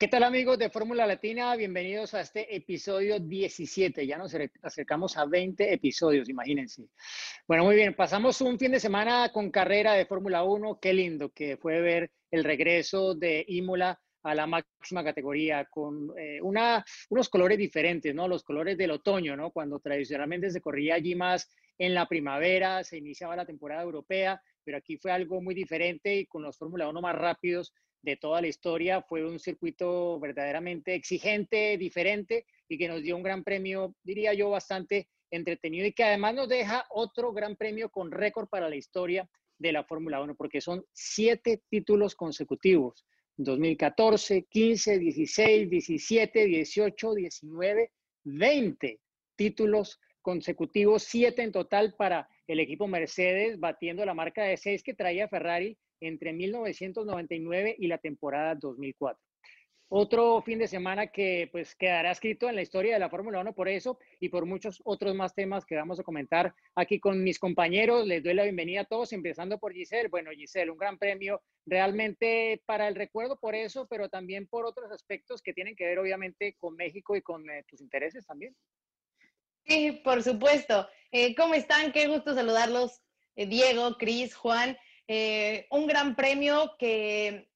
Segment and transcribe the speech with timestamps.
[0.00, 1.56] ¿Qué tal amigos de Fórmula Latina?
[1.56, 4.06] Bienvenidos a este episodio 17.
[4.06, 6.84] Ya nos acercamos a 20 episodios, imagínense.
[7.48, 10.78] Bueno, muy bien, pasamos un fin de semana con carrera de Fórmula 1.
[10.80, 16.38] Qué lindo que fue ver el regreso de Imola a la máxima categoría con eh,
[16.42, 18.28] unos colores diferentes, ¿no?
[18.28, 19.50] Los colores del otoño, ¿no?
[19.50, 24.78] Cuando tradicionalmente se corría allí más en la primavera, se iniciaba la temporada europea, pero
[24.78, 28.48] aquí fue algo muy diferente y con los Fórmula 1 más rápidos de toda la
[28.48, 29.02] historia.
[29.02, 34.50] Fue un circuito verdaderamente exigente, diferente y que nos dio un gran premio, diría yo,
[34.50, 39.28] bastante entretenido y que además nos deja otro gran premio con récord para la historia
[39.58, 43.04] de la Fórmula 1, porque son siete títulos consecutivos.
[43.36, 47.92] 2014, 15, 16, 17, 18, 19,
[48.24, 49.00] 20
[49.36, 54.94] títulos consecutivos, siete en total para el equipo Mercedes, batiendo la marca de seis que
[54.94, 59.22] traía Ferrari entre 1999 y la temporada 2004.
[59.90, 63.54] Otro fin de semana que pues quedará escrito en la historia de la Fórmula 1
[63.54, 67.38] por eso y por muchos otros más temas que vamos a comentar aquí con mis
[67.38, 68.06] compañeros.
[68.06, 70.10] Les doy la bienvenida a todos, empezando por Giselle.
[70.10, 74.92] Bueno, Giselle, un gran premio realmente para el recuerdo por eso, pero también por otros
[74.92, 78.54] aspectos que tienen que ver obviamente con México y con eh, tus intereses también.
[79.64, 80.86] Sí, por supuesto.
[81.12, 81.92] Eh, ¿Cómo están?
[81.92, 83.00] Qué gusto saludarlos,
[83.36, 84.76] eh, Diego, Cris, Juan.
[85.08, 87.48] Eh, un gran premio que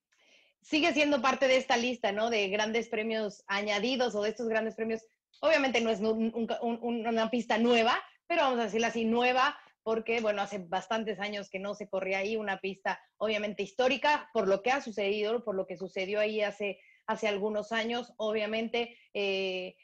[0.62, 2.31] sigue siendo parte de esta lista, ¿no?
[2.31, 5.03] De grandes premios añadidos o de estos grandes premios.
[5.41, 10.58] Obviamente no es una pista nueva, pero vamos a decirla así, nueva, porque, bueno, hace
[10.58, 14.80] bastantes años que no se corría ahí una pista, obviamente histórica, por lo que ha
[14.80, 18.96] sucedido, por lo que sucedió ahí hace, hace algunos años, obviamente.
[19.12, 19.77] Eh,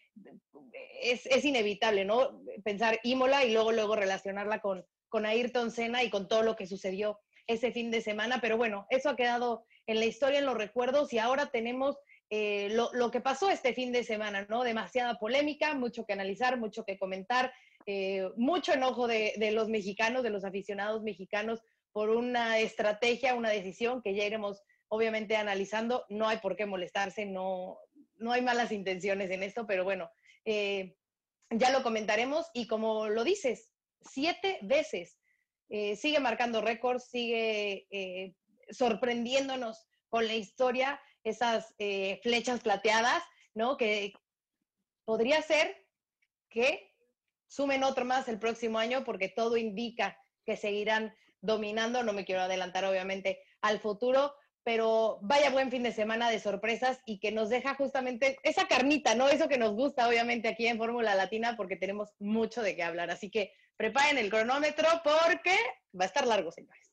[1.02, 2.40] es, es, inevitable, ¿no?
[2.64, 6.66] Pensar Imola y luego, luego relacionarla con, con Ayrton Senna y con todo lo que
[6.66, 10.56] sucedió ese fin de semana, pero bueno, eso ha quedado en la historia, en los
[10.56, 11.96] recuerdos y ahora tenemos
[12.30, 14.62] eh, lo, que pasó este fin de semana, ¿no?
[14.62, 17.52] Demasiada polémica, mucho que analizar, mucho que comentar,
[17.86, 24.02] eh, mucho enojo de, los mexicanos, de los aficionados mexicanos por una estrategia, una decisión
[24.02, 26.04] que ya iremos obviamente analizando.
[26.10, 27.78] No hay por qué molestarse, no,
[28.18, 30.10] no hay malas intenciones en esto, pero bueno,
[30.44, 30.96] eh,
[31.48, 33.72] ya lo comentaremos y como lo dices,
[34.02, 35.17] siete veces
[35.68, 38.34] eh, sigue marcando récords, sigue eh,
[38.70, 43.22] sorprendiéndonos con la historia, esas eh, flechas plateadas,
[43.54, 43.76] ¿no?
[43.76, 44.12] Que
[45.04, 45.76] podría ser
[46.48, 46.94] que
[47.46, 52.42] sumen otro más el próximo año porque todo indica que seguirán dominando, no me quiero
[52.42, 54.34] adelantar obviamente al futuro,
[54.64, 59.14] pero vaya buen fin de semana de sorpresas y que nos deja justamente esa carnita,
[59.14, 59.28] ¿no?
[59.28, 63.10] Eso que nos gusta obviamente aquí en Fórmula Latina porque tenemos mucho de qué hablar.
[63.10, 65.56] Así que preparen el cronómetro porque
[65.98, 66.92] va a estar largo, señores.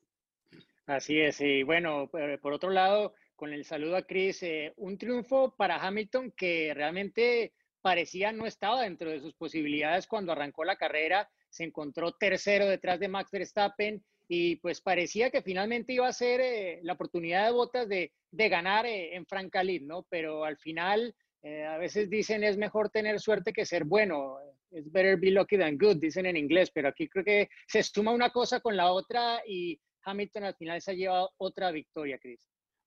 [0.85, 2.09] Así es, y bueno,
[2.41, 7.53] por otro lado, con el saludo a Chris, eh, un triunfo para Hamilton que realmente
[7.81, 12.99] parecía no estaba dentro de sus posibilidades cuando arrancó la carrera, se encontró tercero detrás
[12.99, 17.51] de Max Verstappen y pues parecía que finalmente iba a ser eh, la oportunidad de
[17.51, 20.03] botas de, de ganar eh, en Francalit, ¿no?
[20.09, 21.15] Pero al final,
[21.45, 24.39] a veces dicen es mejor tener suerte que ser bueno
[24.71, 28.11] es better be lucky than good, dicen en inglés, pero aquí creo que se suma
[28.11, 32.39] una cosa con la otra y Hamilton al final se ha llevado otra victoria, Chris.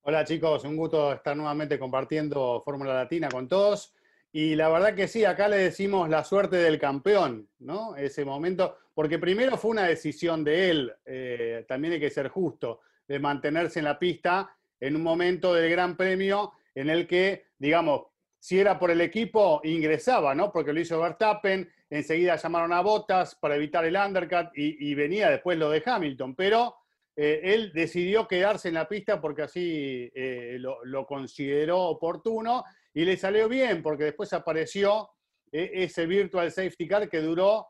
[0.03, 3.95] Hola chicos, un gusto estar nuevamente compartiendo Fórmula Latina con todos.
[4.31, 7.97] Y la verdad que sí, acá le decimos la suerte del campeón, ¿no?
[7.97, 12.81] Ese momento, porque primero fue una decisión de él, eh, también hay que ser justo,
[13.07, 18.09] de mantenerse en la pista en un momento del Gran Premio en el que, digamos,
[18.49, 20.51] si era por el equipo, ingresaba, ¿no?
[20.51, 25.59] Porque lo hizo Verstappen, enseguida llamaron a Bottas para evitar el undercut y, venía después
[25.59, 26.77] lo de Hamilton, pero
[27.15, 32.65] eh, él decidió quedarse en la pista porque así eh, lo, consideró oportuno
[32.95, 35.11] y le salió bien porque después apareció
[35.53, 37.67] eh, ese virtual safety car que duró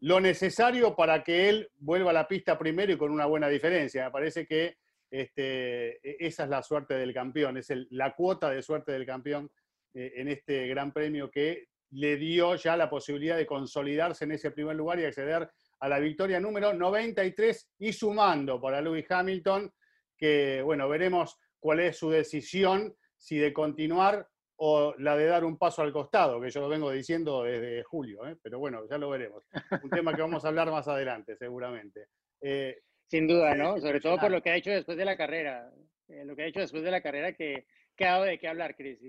[0.00, 4.04] lo necesario para que él vuelva a la pista primero y con una buena diferencia.
[4.04, 4.76] Me parece que
[5.10, 9.50] este, e, esa es la suerte del campeón, es la cuota de suerte del campeón
[9.94, 14.50] eh, en este gran premio que le dio ya la posibilidad de consolidarse en ese
[14.50, 15.50] primer lugar y acceder
[15.80, 19.72] a la victoria número 93 y sumando para Lewis Hamilton,
[20.16, 24.26] que bueno, veremos cuál es su decisión, si de continuar
[24.62, 28.26] o la de dar un paso al costado, que yo lo vengo diciendo desde julio,
[28.28, 28.36] ¿eh?
[28.42, 29.48] pero bueno, ya lo veremos.
[29.82, 32.08] Un tema que vamos a hablar más adelante, seguramente.
[32.42, 33.80] Eh, Sin duda, ¿no?
[33.80, 35.72] Sobre todo por lo que ha hecho después de la carrera.
[36.08, 37.66] Eh, lo que ha hecho después de la carrera que,
[37.96, 39.00] que ha dado de qué hablar, Cris.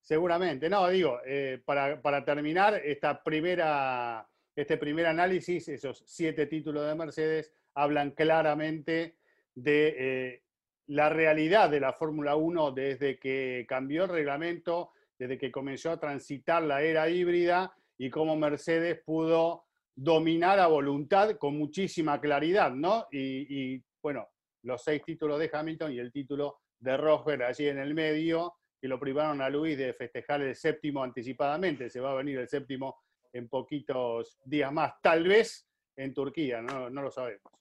[0.00, 0.68] Seguramente.
[0.68, 1.20] No, digo,
[1.64, 9.16] para, para, terminar esta primera, este primer análisis, esos siete títulos de Mercedes hablan claramente
[9.54, 10.42] de
[10.90, 16.00] la realidad de la Fórmula 1 desde que cambió el reglamento, desde que comenzó a
[16.00, 23.06] transitar la era híbrida y cómo Mercedes pudo dominar a voluntad con muchísima claridad, ¿no?
[23.12, 24.28] Y, bueno,
[24.62, 28.88] los seis títulos de Hamilton y el título de Rosberg allí en el medio, que
[28.88, 31.90] lo privaron a Luis de festejar el séptimo anticipadamente.
[31.90, 33.00] Se va a venir el séptimo
[33.32, 37.52] en poquitos días más, tal vez en Turquía, no, no lo sabemos.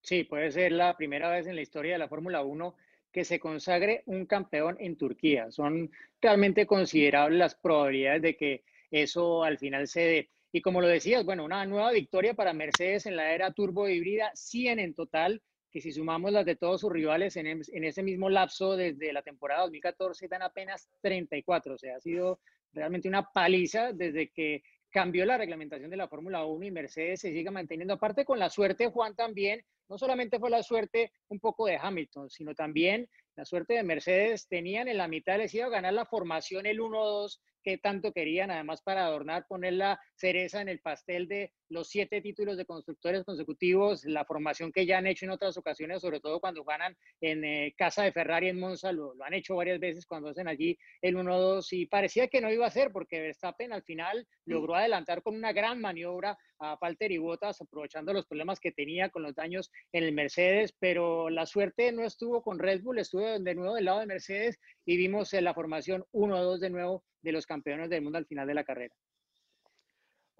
[0.00, 2.76] Sí, puede ser la primera vez en la historia de la Fórmula 1
[3.10, 5.50] que se consagre un campeón en Turquía.
[5.50, 5.90] Son
[6.20, 10.30] realmente considerables las probabilidades de que eso al final se dé.
[10.52, 14.30] Y como lo decías, bueno, una nueva victoria para Mercedes en la era turbo híbrida,
[14.34, 18.30] 100 en total, que si sumamos las de todos sus rivales en, en ese mismo
[18.30, 21.74] lapso desde la temporada 2014, dan apenas 34.
[21.74, 22.40] O sea, ha sido
[22.72, 27.32] realmente una paliza desde que cambió la reglamentación de la Fórmula 1 y Mercedes se
[27.32, 27.94] sigue manteniendo.
[27.94, 32.30] Aparte con la suerte, Juan, también, no solamente fue la suerte un poco de Hamilton,
[32.30, 34.48] sino también la suerte de Mercedes.
[34.48, 37.38] Tenían en la mitad, les iba a ganar la formación el 1-2
[37.68, 42.22] que tanto querían, además para adornar, poner la cereza en el pastel de los siete
[42.22, 46.40] títulos de constructores consecutivos, la formación que ya han hecho en otras ocasiones, sobre todo
[46.40, 50.30] cuando ganan en eh, casa de Ferrari en Monza, lo, han hecho varias veces cuando
[50.30, 54.26] hacen allí el 1-2 y parecía que no iba a ser porque Verstappen al final
[54.46, 59.22] logró adelantar con una gran maniobra a Valtteri Bottas, aprovechando los problemas que tenía con
[59.22, 63.54] los daños en el Mercedes, pero la suerte no estuvo con Red Bull, estuvo de
[63.54, 67.46] nuevo del lado de Mercedes y vimos en la formación 1-2 de nuevo de los
[67.46, 68.94] campeones del mundo al final de la carrera.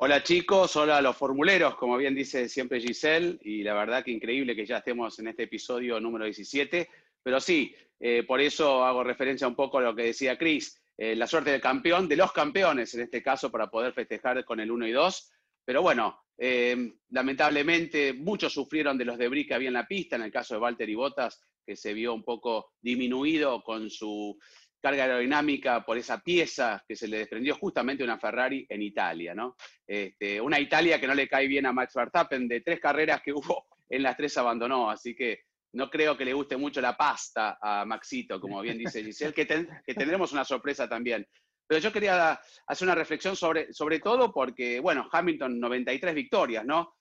[0.01, 4.55] Hola chicos, hola los formuleros, como bien dice siempre Giselle, y la verdad que increíble
[4.55, 6.89] que ya estemos en este episodio número 17,
[7.21, 11.17] pero sí, eh, por eso hago referencia un poco a lo que decía Chris, eh,
[11.17, 14.71] la suerte del campeón, de los campeones en este caso, para poder festejar con el
[14.71, 15.33] 1 y 2,
[15.65, 20.23] pero bueno, eh, lamentablemente muchos sufrieron de los debris que había en la pista, en
[20.23, 24.39] el caso de Walter y Bottas, que se vio un poco disminuido con su
[24.81, 29.57] carga aerodinámica por esa pieza que se le desprendió justamente una Ferrari en Italia, ¿no?
[29.87, 33.33] Este, una Italia que no le cae bien a Max Verstappen, de tres carreras que
[33.35, 35.41] hubo, en las tres abandonó, así que
[35.73, 39.47] no creo que le guste mucho la pasta a Maxito, como bien dice Giselle, que,
[39.95, 41.27] tendremos una sorpresa también.
[41.67, 46.95] Pero yo quería hacer una reflexión sobre, sobre todo porque, bueno, Hamilton 93 victorias, ¿no?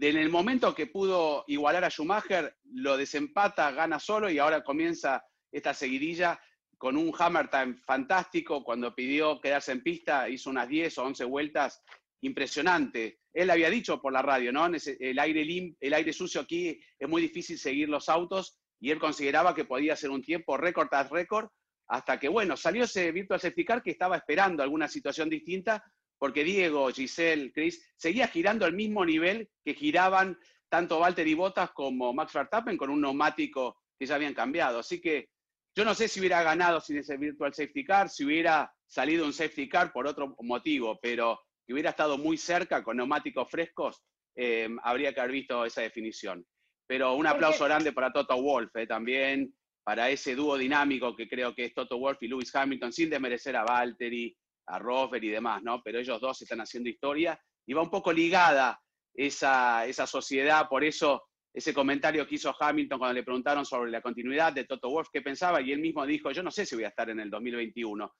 [0.00, 5.22] en el momento que pudo igualar a Schumacher, lo desempata, gana solo y ahora comienza
[5.50, 6.40] esta seguidilla
[6.82, 11.24] con un hammer time fantástico, cuando pidió quedarse en pista, hizo unas 10 o 11
[11.26, 11.80] vueltas,
[12.22, 13.20] impresionante.
[13.32, 14.66] Él había dicho por la radio, ¿no?
[14.66, 19.54] El aire, el aire sucio aquí es muy difícil seguir los autos y él consideraba
[19.54, 21.50] que podía ser un tiempo récord tras récord,
[21.86, 25.84] hasta que, bueno, salió ese Virtual Safety Car que estaba esperando alguna situación distinta,
[26.18, 30.36] porque Diego, Giselle, Chris, seguía girando al mismo nivel que giraban
[30.68, 34.80] tanto Walter y Bottas como Max Verstappen con un neumático que ya habían cambiado.
[34.80, 35.28] Así que
[35.74, 39.32] yo no sé si hubiera ganado sin ese virtual safety car, si hubiera salido un
[39.32, 44.02] safety car por otro motivo, pero que hubiera estado muy cerca con neumáticos frescos,
[44.34, 46.44] eh, habría que haber visto esa definición.
[46.86, 51.54] Pero un aplauso grande para Toto Wolf eh, también, para ese dúo dinámico que creo
[51.54, 54.36] que es Toto Wolf y Lewis Hamilton, sin desmerecer a Valtteri,
[54.66, 55.82] a Rosberg y demás, ¿no?
[55.82, 58.80] Pero ellos dos están haciendo historia y va un poco ligada
[59.14, 64.00] esa, esa sociedad, por eso ese comentario que hizo Hamilton cuando le preguntaron sobre la
[64.00, 66.84] continuidad de Toto Wolff, qué pensaba, y él mismo dijo, yo no sé si voy
[66.84, 68.14] a estar en el 2021.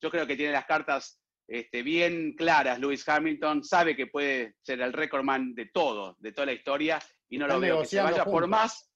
[0.00, 4.80] Yo creo que tiene las cartas este, bien claras, Lewis Hamilton, sabe que puede ser
[4.80, 6.98] el recordman de todo, de toda la historia,
[7.28, 8.90] y no lo veo que se vaya por más.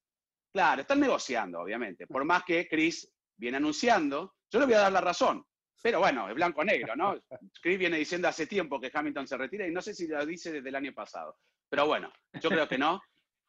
[0.52, 4.92] Claro, están negociando, obviamente, por más que Chris viene anunciando, yo le voy a dar
[4.92, 5.44] la razón,
[5.82, 7.16] pero bueno, es blanco-negro, ¿no?
[7.60, 10.50] Chris viene diciendo hace tiempo que Hamilton se retira y no sé si lo dice
[10.50, 11.36] desde el año pasado.
[11.68, 13.00] Pero bueno, yo creo que no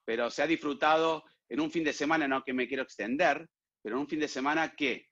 [0.07, 3.45] pero se ha disfrutado en un fin de semana, no que me quiero extender,
[3.83, 5.07] pero en un fin de semana que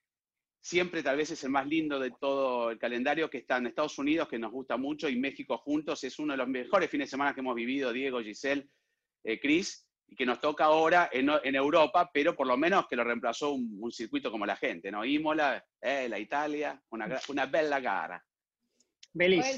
[0.61, 3.97] siempre tal vez es el más lindo de todo el calendario, que está en Estados
[3.99, 7.11] Unidos, que nos gusta mucho, y México juntos, es uno de los mejores fines de
[7.11, 8.69] semana que hemos vivido, Diego, Giselle,
[9.25, 13.03] eh, Cris, y que nos toca ahora en, Europa, pero por lo menos que lo
[13.03, 15.03] reemplazó un, circuito como la gente, ¿no?
[15.03, 17.81] Imola, eh, la Italia, una, una bella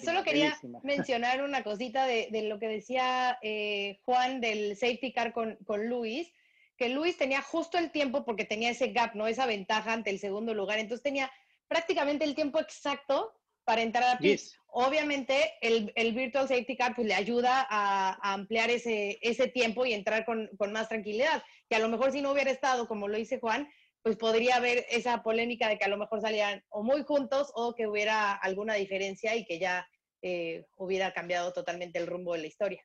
[0.04, 5.58] solo quería mencionar una cosita de, lo que decía eh, Juan del safety car con,
[5.66, 6.32] con Luis,
[6.78, 9.28] que Luis tenía justo el tiempo porque tenía ese gap, ¿no?
[9.28, 10.80] Esa ventaja ante el segundo lugar.
[10.80, 11.32] Entonces tenía
[11.68, 13.34] prácticamente el tiempo exacto
[13.68, 14.58] para entrar a pits.
[14.68, 19.94] Obviamente, el, el, Virtual Safety Car pues, le ayuda a, ampliar ese, ese, tiempo y
[19.94, 21.44] entrar con, con, más tranquilidad.
[21.70, 23.68] Que a lo mejor si no hubiera estado, como lo dice Juan,
[24.08, 27.76] pues podría haber esa polémica de que a lo mejor salían o muy juntos o
[27.76, 29.86] que hubiera alguna diferencia y que ya
[30.22, 32.82] eh, hubiera cambiado totalmente el rumbo de la historia.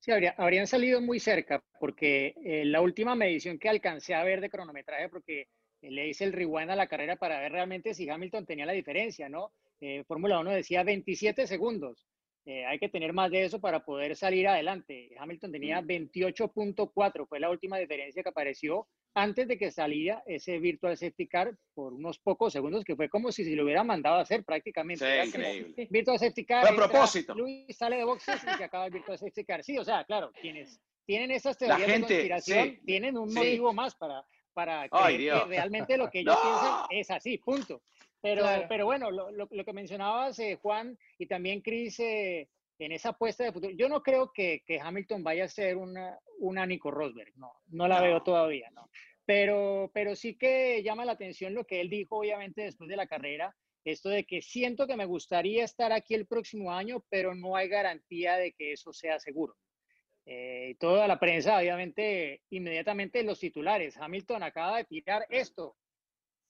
[0.00, 4.48] Sí, habrían salido muy cerca, porque eh, la última medición que alcancé a ver de
[4.48, 5.48] cronometraje, porque
[5.82, 9.28] le hice el rewind a la carrera para ver realmente si Hamilton tenía la diferencia,
[9.28, 9.52] ¿no?
[9.82, 12.08] Eh, Fórmula 1 decía 27 segundos.
[12.46, 15.10] Eh, hay que tener más de eso para poder salir adelante.
[15.18, 20.96] Hamilton tenía 28.4, fue la última diferencia que apareció antes de que saliera ese virtual
[20.96, 24.22] safety car por unos pocos segundos, que fue como si se lo hubiera mandado a
[24.22, 25.04] hacer prácticamente.
[25.04, 25.88] Sí, increíble.
[25.90, 26.66] Virtual safety car.
[26.66, 27.34] a propósito.
[27.34, 29.62] Luis sale de boxes y se acaba el virtual safety car.
[29.62, 34.24] Sí, o sea, claro, quienes tienen esas teorías de conspiración tienen un motivo más para,
[34.54, 37.82] para que realmente lo que ellos piensan es así, punto.
[38.22, 42.48] Pero, pero bueno, lo, lo, que mencionabas, eh, Juan, y también Chris, eh,
[42.84, 46.18] en esa apuesta de futuro, yo no creo que, que Hamilton vaya a ser una,
[46.38, 48.90] una Nico Rosberg, no, no la veo todavía, ¿no?
[49.24, 53.06] Pero, pero sí que llama la atención lo que él dijo, obviamente, después de la
[53.06, 57.56] carrera, esto de que siento que me gustaría estar aquí el próximo año, pero no
[57.56, 59.56] hay garantía de que eso sea seguro.
[60.24, 63.96] Eh, toda la prensa, obviamente, inmediatamente los titulares.
[63.96, 65.76] Hamilton acaba de tirar esto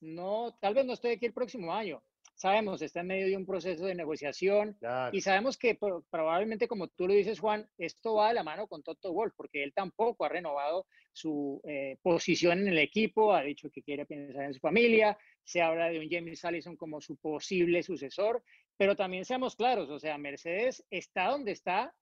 [0.03, 2.03] no, tal vez no estoy aquí el próximo año.
[2.35, 4.77] Sabemos, está en medio de un proceso de negociación
[5.13, 5.79] y sabemos que
[6.11, 9.63] probablemente, como tú lo dices, Juan, esto va de la mano con Toto Wolf, porque
[9.63, 14.45] él tampoco ha renovado su eh, posición en el equipo, ha dicho que quiere pensar
[14.45, 18.43] en su familia, se habla de un James Allison como su posible sucesor,
[18.77, 21.95] pero también seamos claros, o sea, Mercedes está donde está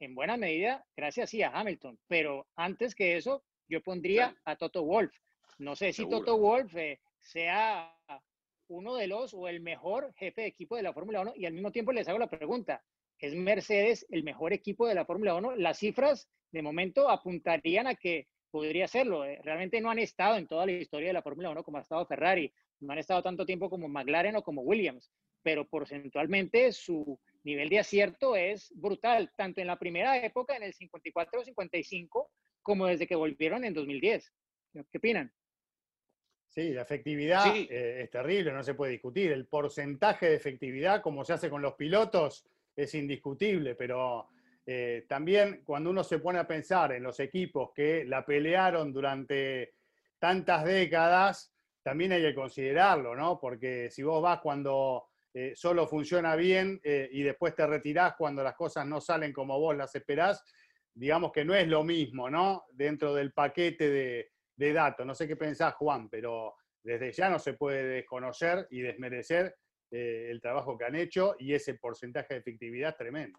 [0.00, 4.84] en buena medida gracias sí, a Hamilton, pero antes que eso, yo pondría a Toto
[4.84, 5.14] Wolf.
[5.58, 7.96] No sé si Toto Wolf eh, sea
[8.72, 11.52] uno de los o el mejor jefe de equipo de la Fórmula 1 y al
[11.52, 12.82] mismo tiempo les hago la pregunta,
[13.18, 15.56] ¿es Mercedes el mejor equipo de la Fórmula 1?
[15.56, 19.24] Las cifras de momento apuntarían a que podría serlo.
[19.24, 21.82] Eh, realmente no han estado en toda la historia de la Fórmula 1 como ha
[21.82, 25.10] estado Ferrari, no han estado tanto tiempo como McLaren o como Williams,
[25.42, 30.74] pero porcentualmente su nivel de acierto es brutal, tanto en la primera época, en el
[30.74, 32.28] 54-55,
[32.62, 34.32] como desde que volvieron en 2010.
[34.90, 35.32] ¿Qué opinan?
[36.54, 39.32] Sí, la efectividad eh, es terrible, no se puede discutir.
[39.32, 42.44] El porcentaje de efectividad, como se hace con los pilotos,
[42.76, 44.28] es indiscutible, pero
[44.66, 49.76] eh, también cuando uno se pone a pensar en los equipos que la pelearon durante
[50.18, 53.40] tantas décadas, también hay que considerarlo, ¿no?
[53.40, 58.56] Porque si vos vas cuando eh, solo funciona bien y después te retirás cuando las
[58.56, 60.44] cosas no salen como vos las esperás,
[60.92, 62.66] digamos que no es lo mismo, ¿no?
[62.74, 65.06] Dentro del paquete de, de datos.
[65.06, 69.56] No sé qué pensás, Juan, pero desde ya no se puede desconocer y desmerecer
[69.90, 73.38] eh, el trabajo que han hecho y ese porcentaje de efectividad tremendo.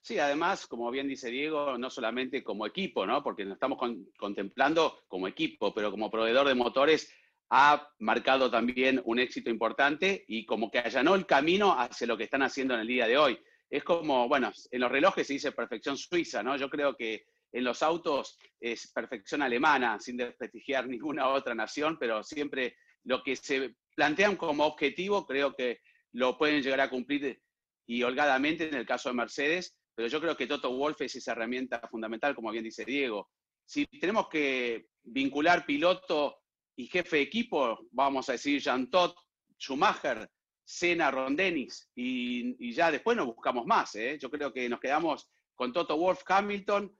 [0.00, 3.22] Sí, además, como bien dice Diego, no solamente como equipo, ¿no?
[3.22, 3.78] Porque nos estamos
[4.18, 7.12] contemplando como equipo, pero como proveedor de motores
[7.50, 12.24] ha marcado también un éxito importante y como que allanó el camino hacia lo que
[12.24, 13.38] están haciendo en el día de hoy.
[13.70, 16.56] Es como, bueno, en los relojes se dice perfección suiza, ¿no?
[16.56, 22.22] Yo creo que en los autos es perfección alemana, sin desprestigiar ninguna otra nación, pero
[22.22, 25.80] siempre lo que se plantean como objetivo creo que
[26.12, 27.42] lo pueden llegar a cumplir
[27.86, 31.32] y holgadamente en el caso de Mercedes, pero yo creo que Toto Wolf es esa
[31.32, 33.30] herramienta fundamental, como bien dice Diego.
[33.64, 36.38] Si tenemos que vincular piloto
[36.76, 39.16] y jefe de equipo, vamos a decir Jean Todt,
[39.58, 40.28] Schumacher,
[40.64, 43.94] Senna, Ron Dennis, y, ya después nos buscamos más.
[43.96, 44.18] ¿eh?
[44.20, 46.96] Yo creo que nos quedamos con Toto Wolf, Hamilton,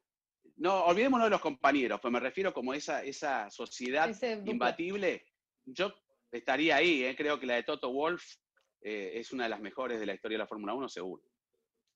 [0.57, 4.11] no, olvidémonos de los compañeros, pues me refiero como esa, esa sociedad
[4.45, 5.25] imbatible.
[5.65, 5.95] Yo
[6.31, 7.15] estaría ahí, ¿eh?
[7.17, 8.23] creo que la de Toto Wolf
[8.81, 11.23] eh, es una de las mejores de la historia de la Fórmula 1, seguro.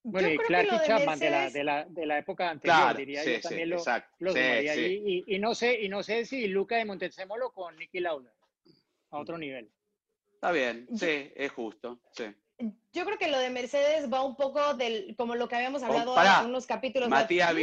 [0.03, 3.41] Bueno, y Clark y Chapman de, la, de, la, de, la, época anterior, diría yo,
[3.41, 3.83] también lo,
[4.21, 8.33] los y, y, no sé, y no sé si Luca de Montezemolo con Nicky Lauda,
[9.11, 9.69] a otro nivel.
[10.35, 12.27] Está bien, sí, es justo, sí.
[12.59, 15.87] Yo creo que lo de Mercedes va un poco del, como lo que habíamos oh,
[15.87, 17.09] hablado en unos capítulos.
[17.09, 17.55] Matías,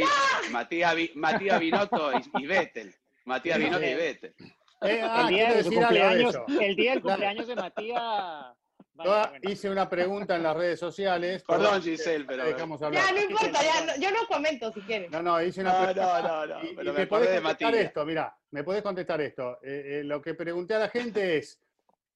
[0.50, 2.94] Matías, Matías Binotto y, Vettel.
[3.24, 4.34] Matías Binotto y Vettel.
[4.82, 8.02] Eh, ah, el, día de cumpleaños, el día del cumpleaños de Matías.
[9.42, 11.42] hice una pregunta en las redes sociales.
[11.42, 12.44] Perdón, Giselle, pero.
[12.92, 15.10] Ya, no importa, ya, yo no comento si quieres.
[15.10, 16.22] No, no, hice una pregunta.
[16.22, 16.62] No, no, no.
[16.82, 19.58] Y, me, podés contestar esto, mira, me podés contestar esto.
[19.62, 21.58] Eh, eh, lo que pregunté a la gente es: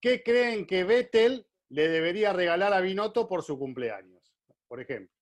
[0.01, 4.35] ¿qué creen que Vettel le debería regalar a Binotto por su cumpleaños,
[4.67, 5.15] por ejemplo?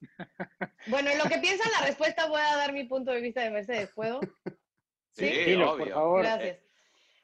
[0.88, 3.50] Bueno, en lo que piensan la respuesta voy a dar mi punto de vista de
[3.50, 4.20] Mercedes, ¿puedo?
[5.12, 5.76] Sí, obvio.
[5.78, 6.22] por favor.
[6.22, 6.58] Gracias.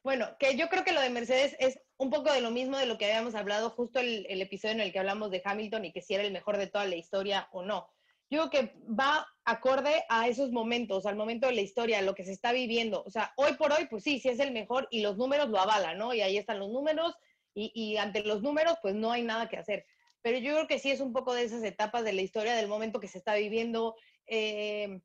[0.02, 2.86] Bueno, que yo creo que lo de Mercedes es un poco de lo mismo de
[2.86, 5.92] lo que habíamos hablado justo el, el episodio en el que hablamos de Hamilton y
[5.92, 7.90] que si era el mejor de toda la historia o no.
[8.30, 12.14] Yo creo que va acorde a esos momentos, al momento de la historia, a lo
[12.14, 13.02] que se está viviendo.
[13.04, 15.60] O sea, hoy por hoy, pues sí, sí es el mejor y los números lo
[15.60, 16.14] avalan, ¿no?
[16.14, 17.14] Y ahí están los números
[17.54, 19.86] y, ante los números, pues no hay nada que hacer.
[20.22, 22.68] Pero yo creo que sí es un poco de esas etapas de la historia, del
[22.68, 23.96] momento que se está viviendo.
[24.26, 25.00] Eh,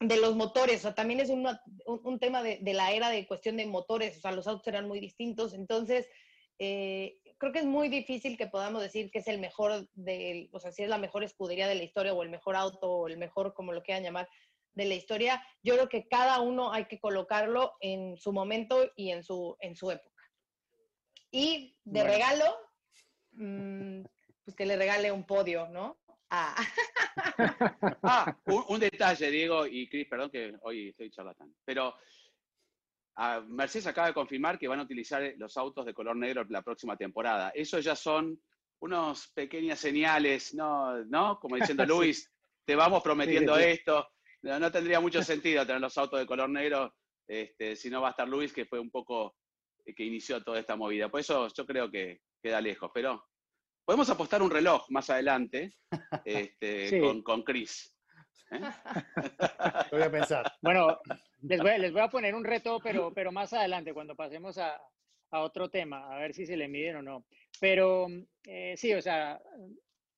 [0.00, 1.44] de los motores, o sea, también es un,
[1.84, 4.86] un, tema de, de, la era de cuestión de motores, o sea, los autos eran
[4.86, 6.06] muy distintos, entonces
[6.58, 10.60] eh, creo que es muy difícil que podamos decir que es el mejor, de, o
[10.60, 13.16] sea, si es la mejor escudería de la historia o el mejor auto o el
[13.16, 14.28] mejor, como lo quieran llamar,
[14.74, 15.44] de la historia.
[15.62, 19.76] Yo creo que cada uno hay que colocarlo en su momento y en su, en
[19.76, 20.17] su época.
[21.30, 22.10] Y de bueno.
[22.10, 22.44] regalo,
[23.32, 24.02] mmm,
[24.44, 25.98] pues que le regale un podio, ¿no?
[26.30, 26.54] Ah.
[28.02, 31.94] ah un, un, detalle, Diego y Cris, perdón que hoy estoy charlatán, pero
[33.16, 36.62] uh, Mercedes acaba de confirmar que van a utilizar los autos de color negro la
[36.62, 37.50] próxima temporada.
[37.54, 38.40] Eso ya son
[38.80, 41.04] unos pequeñas señales, ¿no?
[41.04, 41.38] ¿no?
[41.40, 42.30] Como diciendo Luis,
[42.64, 43.74] te vamos prometiendo sí, sí, sí.
[43.78, 44.08] esto.
[44.42, 46.94] No, no, tendría mucho sentido tener los autos de color negro
[47.26, 49.32] este, si no va a estar Luis, que fue un poco eh,
[49.94, 51.08] que inició toda esta movida.
[51.08, 53.24] Por eso yo creo que queda lejos, pero
[53.88, 55.72] Podemos apostar un reloj más adelante
[56.26, 57.00] este, sí.
[57.00, 57.96] con, con Chris.
[58.50, 58.60] ¿eh?
[59.90, 60.52] voy a pensar.
[60.60, 60.98] Bueno,
[61.40, 64.78] les voy, les voy, a poner un reto, pero, pero más adelante, cuando pasemos a,
[65.30, 67.24] a, otro tema, a ver si se le miden o no.
[67.62, 68.08] Pero
[68.44, 69.40] eh, sí, o sea,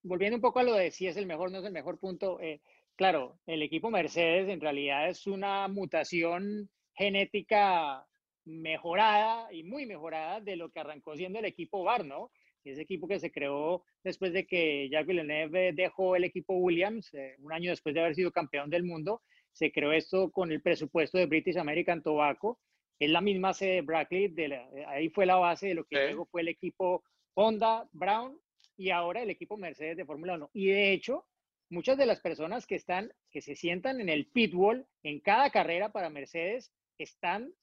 [0.03, 2.41] volviendo un poco a lo de si es el mejor, no es el mejor punto,
[2.41, 2.61] eh,
[2.97, 8.05] claro, el equipo Mercedes en realidad es una mutación genética
[8.51, 12.31] mejorada y muy mejorada de lo que arrancó siendo el equipo Bar, ¿no?
[12.65, 17.37] ese equipo que se creó después de que Jacques Villeneuve dejó el equipo Williams, eh,
[17.39, 21.19] un año después de haber sido campeón del mundo, se creó esto con el presupuesto
[21.19, 22.59] de British American Tobacco,
[22.99, 25.85] es la misma sede de Brackley, de la, eh, ahí fue la base de lo
[25.85, 26.03] que sí.
[26.03, 27.03] luego fue el equipo
[27.35, 28.39] Honda, Brown
[28.77, 30.51] y ahora el equipo Mercedes de Fórmula 1.
[30.53, 31.27] Y de hecho,
[31.71, 35.93] muchas de las personas que están, que se sientan en el pitwall en cada carrera
[35.93, 37.55] para Mercedes, están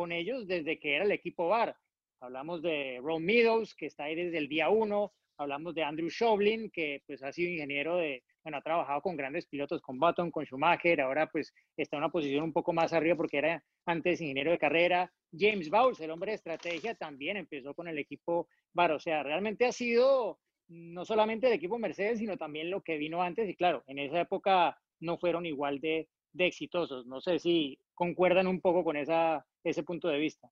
[0.00, 1.76] con ellos desde que era el equipo Bar.
[2.20, 5.12] Hablamos de Ron Meadows, que está ahí desde el día uno.
[5.36, 9.44] Hablamos de Andrew Shoblin, que pues ha sido ingeniero de, bueno, ha trabajado con grandes
[9.44, 13.14] pilotos, con Button, con Schumacher, ahora pues está en una posición un poco más arriba
[13.14, 15.12] porque era antes ingeniero de carrera.
[15.38, 18.92] James Bowles, el hombre de estrategia, también empezó con el equipo Bar.
[18.92, 23.20] O sea, realmente ha sido no solamente el equipo Mercedes, sino también lo que vino
[23.20, 23.46] antes.
[23.50, 27.06] Y claro, en esa época no fueron igual de, de exitosos.
[27.06, 30.50] No sé si concuerdan un poco con esa, ese punto de vista.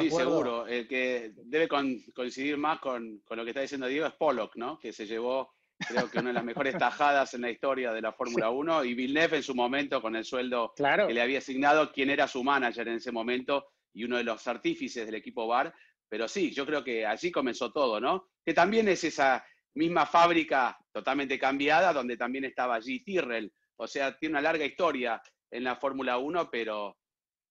[0.00, 0.66] sí, seguro.
[0.66, 4.56] El que debe con, coincidir más con, con, lo que está diciendo Diego es Pollock,
[4.56, 4.78] ¿no?
[4.78, 8.12] Que se llevó, creo que una de las mejores tajadas en la historia de la
[8.14, 8.54] Fórmula sí.
[8.54, 11.06] 1 y Villeneuve en su momento con el sueldo claro.
[11.06, 14.46] que le había asignado, quien era su manager en ese momento y uno de los
[14.46, 15.74] artífices del equipo VAR.
[16.08, 18.28] Pero sí, yo creo que allí comenzó todo, ¿no?
[18.44, 19.44] Que también es esa
[19.74, 23.52] misma fábrica totalmente cambiada donde también estaba allí Tyrrell.
[23.78, 26.96] O sea, tiene una larga historia en la Fórmula 1, pero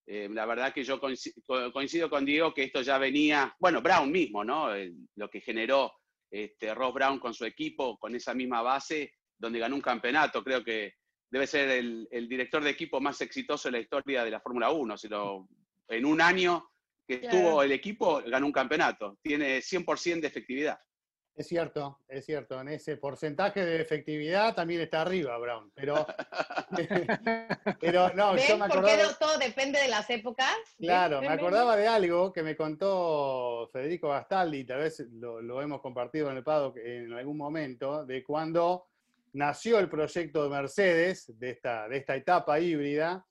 [0.07, 4.43] eh, la verdad que yo coincido con Diego que esto ya venía, bueno, Brown mismo,
[4.43, 4.69] ¿no?
[5.15, 5.93] lo que generó
[6.29, 10.43] este, Ross Brown con su equipo, con esa misma base, donde ganó un campeonato.
[10.43, 10.93] Creo que
[11.29, 14.71] debe ser el, el director de equipo más exitoso en la historia de la Fórmula
[14.71, 14.97] 1.
[14.97, 15.47] Si lo,
[15.87, 16.69] en un año
[17.07, 19.17] que estuvo el equipo, ganó un campeonato.
[19.21, 20.79] Tiene 100% de efectividad.
[21.35, 22.61] Es cierto, es cierto.
[22.61, 25.69] En ese porcentaje de efectividad también está arriba, Brown.
[25.75, 26.07] Pero,
[27.81, 28.97] pero no, ¿Ven yo me acordaba.
[28.97, 30.55] ¿Por qué todo depende de las épocas?
[30.77, 35.81] Claro, me acordaba de algo que me contó Federico Gastaldi, tal vez lo, lo hemos
[35.81, 38.87] compartido en el paddock en algún momento, de cuando
[39.33, 43.27] nació el proyecto de Mercedes, de esta, de esta etapa híbrida,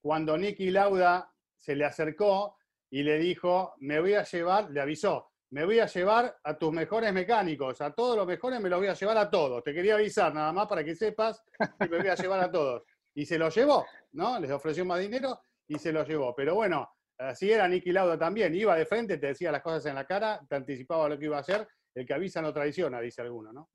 [0.00, 2.56] cuando Nicky Lauda se le acercó
[2.90, 6.72] y le dijo, me voy a llevar, le avisó, me voy a llevar a tus
[6.72, 9.62] mejores mecánicos, a todos los mejores me los voy a llevar a todos.
[9.62, 11.42] Te quería avisar nada más para que sepas
[11.78, 12.82] que me voy a llevar a todos.
[13.14, 14.38] Y se lo llevó, ¿no?
[14.40, 16.34] Les ofreció más dinero y se lo llevó.
[16.34, 18.54] Pero bueno, así era Nicky Lauda también.
[18.54, 21.36] Iba de frente, te decía las cosas en la cara, te anticipaba lo que iba
[21.36, 21.66] a hacer.
[21.94, 23.70] El que avisa no traiciona, dice alguno, ¿no?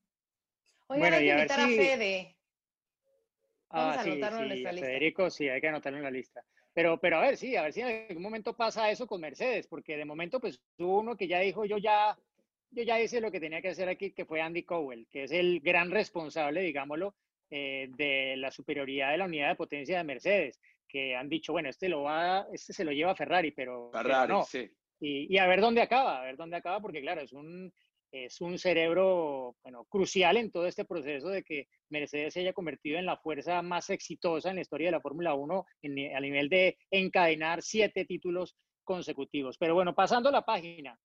[0.87, 1.73] Oigan, bueno, hay que invitar a, si...
[1.73, 2.37] a Fede.
[3.69, 4.87] Vamos ah, a anotarlo sí, en nuestra lista.
[4.87, 6.43] Federico, sí, hay que anotarlo en la lista.
[6.73, 9.67] Pero, pero a ver, sí, a ver si en algún momento pasa eso con Mercedes,
[9.67, 12.17] porque de momento, pues hubo uno que ya dijo, yo ya,
[12.71, 15.31] yo ya hice lo que tenía que hacer aquí, que fue Andy Cowell, que es
[15.31, 17.15] el gran responsable, digámoslo,
[17.49, 21.69] eh, de la superioridad de la unidad de potencia de Mercedes, que han dicho, bueno,
[21.69, 24.43] este lo va, este se lo lleva a Ferrari, pero, Ferrari, pero no.
[24.45, 24.71] Sí.
[25.01, 27.73] Y, y, a ver dónde acaba, a ver dónde acaba, porque claro, es un,
[28.11, 32.99] es un cerebro bueno, crucial en todo este proceso de que Mercedes se haya convertido
[32.99, 36.49] en la fuerza más exitosa en la historia de la Fórmula 1 en, a nivel
[36.49, 39.57] de encadenar siete títulos consecutivos.
[39.57, 40.99] Pero bueno, pasando la página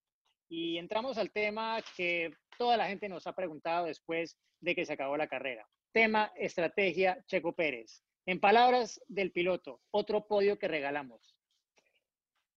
[0.48, 4.92] y entramos al tema que toda la gente nos ha preguntado después de que se
[4.92, 5.66] acabó la carrera.
[5.92, 8.02] Tema estrategia Checo Pérez.
[8.26, 11.36] En palabras del piloto, otro podio que regalamos.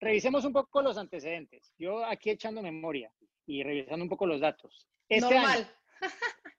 [0.00, 1.72] Revisemos un poco los antecedentes.
[1.78, 3.12] Yo aquí echando memoria
[3.50, 4.86] y revisando un poco los datos.
[5.08, 5.68] Este Normal.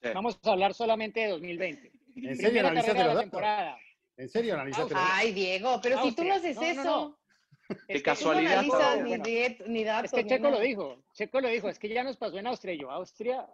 [0.03, 1.87] año vamos a hablar solamente de 2020.
[1.87, 3.21] ¿En serio Primera analizaste los la datos?
[3.21, 3.77] temporada.
[4.17, 5.15] ¿En serio analizaste los datos?
[5.15, 6.73] Ay, Diego, pero si tú no haces Austria.
[6.75, 7.77] No, no, eso, no.
[7.87, 8.51] Qué Es no casualidad.
[8.53, 8.95] analizas todo.
[9.03, 10.05] ni, Bueno, diet- ni datos.
[10.05, 12.47] Es que ni Checo lo dijo, Checo lo dijo, es que ya nos pasó en
[12.47, 12.75] Austria.
[12.75, 13.47] Yo, Austria,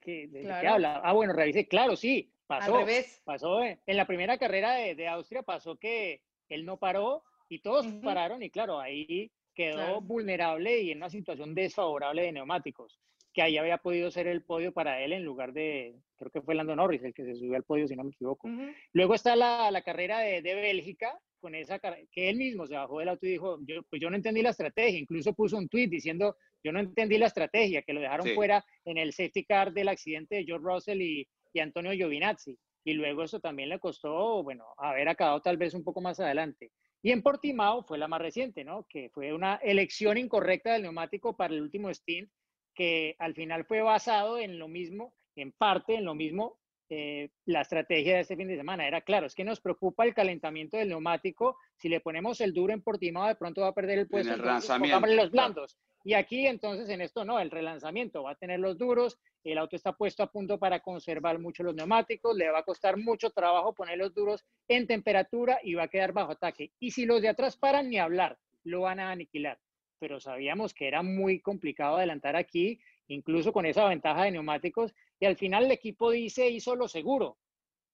[0.00, 1.00] ¿qué, ¿de qué habla?
[1.02, 2.76] Ah, bueno, revisé, claro, sí, pasó.
[2.76, 3.20] Al revés.
[3.24, 7.58] Pasó eh, en la primera carrera de, de Austria, pasó que él no paró y
[7.60, 10.00] todos pararon y claro, ahí quedó Claro.
[10.00, 12.98] vulnerable y en una situación desfavorable de neumáticos,
[13.32, 16.54] que ahí había podido ser el podio para él en lugar de, creo que fue
[16.54, 18.46] Lando Norris el que se subió al podio, si no me equivoco.
[18.48, 18.72] Ujú.
[18.92, 23.00] Luego está la, la carrera de, de Bélgica, con esa que él mismo se bajó
[23.00, 25.88] del auto y dijo, yo, pues yo no entendí la estrategia, incluso puso un tweet
[25.88, 28.34] diciendo, yo no entendí la estrategia, que lo dejaron Sí.
[28.34, 32.56] fuera en el safety car del accidente de George Russell y, y Antonio Giovinazzi.
[32.84, 36.72] Y luego eso también le costó, bueno, haber acabado tal vez un poco más adelante.
[37.02, 38.86] Y en Portimao fue la más reciente, ¿no?
[38.88, 42.30] Que fue una elección incorrecta del neumático para el último stint,
[42.74, 46.58] que al final fue basado en lo mismo, en parte en lo mismo
[46.94, 48.86] eh, la estrategia de este fin de semana.
[48.86, 51.56] Era claro, es que nos preocupa el calentamiento del neumático.
[51.78, 54.28] Si le ponemos el duro en Portimao, de pronto va a perder el puesto.
[54.28, 55.78] el entonces relanzamiento, pongámosle los blandos.
[56.04, 59.18] Y aquí, entonces, en esto no, el relanzamiento va a tener los duros.
[59.42, 62.36] El auto está puesto a punto para conservar mucho los neumáticos.
[62.36, 66.12] Le va a costar mucho trabajo poner los duros en temperatura y va a quedar
[66.12, 66.72] bajo ataque.
[66.78, 69.58] Y si los de atrás paran, ni hablar, lo van a aniquilar.
[69.98, 75.24] Pero sabíamos que era muy complicado adelantar aquí, incluso con esa ventaja de neumáticos y
[75.24, 77.38] al final el equipo dice hizo lo seguro,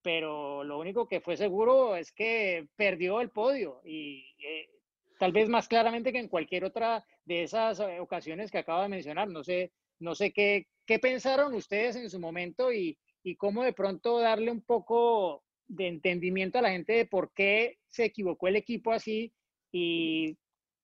[0.00, 4.70] pero lo único que fue seguro es que perdió el podio y eh,
[5.18, 8.88] tal vez más claramente que en cualquier otra de esas eh, ocasiones que acabo de
[8.88, 9.28] mencionar.
[9.28, 10.68] No sé, no sé qué,
[11.02, 16.58] pensaron ustedes en su momento y, y cómo de pronto darle un poco de entendimiento
[16.58, 19.34] a la gente de por qué se equivocó el equipo así
[19.70, 20.34] y,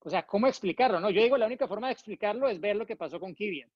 [0.00, 1.08] o sea, cómo explicarlo, ¿no?
[1.08, 3.70] Yo digo, la única forma de explicarlo es ver lo que pasó con Kivian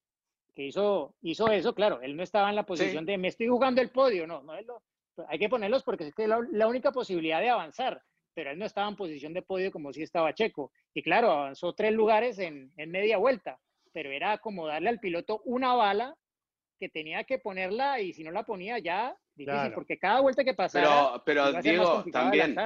[0.58, 3.80] que hizo, hizo eso, claro, él no estaba en la posición de me estoy jugando
[3.80, 4.82] el podio, no, no, él lo-
[5.28, 8.02] hay que ponerlos porque es que la, la única posibilidad de avanzar,
[8.34, 11.74] pero él no estaba en posición de podio como si estaba Checo, y claro, avanzó
[11.74, 13.60] tres lugares en, en media vuelta,
[13.92, 16.16] pero era como darle al piloto una bala
[16.80, 19.74] que tenía que ponerla y si no la ponía ya, difícil, Claro.
[19.76, 22.56] porque cada vuelta que pasara, Pero, pero Diego, también,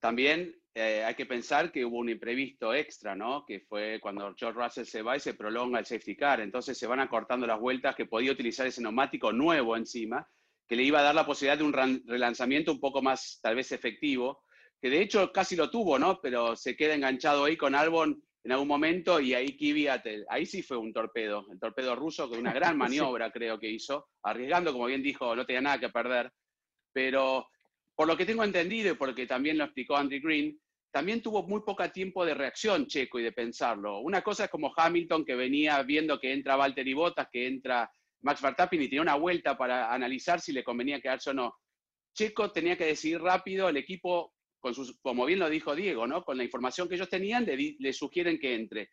[0.00, 3.44] también eh, hay que pensar que hubo un imprevisto extra, ¿no?
[3.44, 6.40] Que fue cuando George Russell se va y se prolonga el safety car.
[6.40, 10.24] Entonces se van acortando las vueltas que podía utilizar ese neumático nuevo encima,
[10.68, 13.72] que le iba a dar la posibilidad de un relanzamiento un poco más, tal vez,
[13.72, 14.44] efectivo,
[14.80, 16.20] que de hecho casi lo tuvo, ¿no?
[16.20, 20.62] Pero se queda enganchado ahí con Albon en algún momento y ahí Kvyat, ahí sí
[20.62, 22.78] fue un torpedo, el torpedo ruso, con una gran Sí.
[22.78, 26.32] maniobra creo que hizo, arriesgando, como bien dijo, no tenía nada que perder,
[26.92, 27.48] pero
[27.94, 30.56] por lo que tengo entendido y porque también lo explicó Andy Green,
[30.90, 34.00] también tuvo muy poco tiempo de reacción Checo y de pensarlo.
[34.00, 37.90] Una cosa es como Hamilton que venía viendo que entra Valtteri Bottas, que entra
[38.22, 41.54] Max Verstappen y tenía una vuelta para analizar si le convenía quedarse o no.
[42.14, 44.34] Checo tenía que decidir rápido, el equipo,
[45.02, 46.24] como bien lo dijo Diego, ¿no?
[46.24, 48.90] con la información que ellos tenían, le, le sugieren que entre.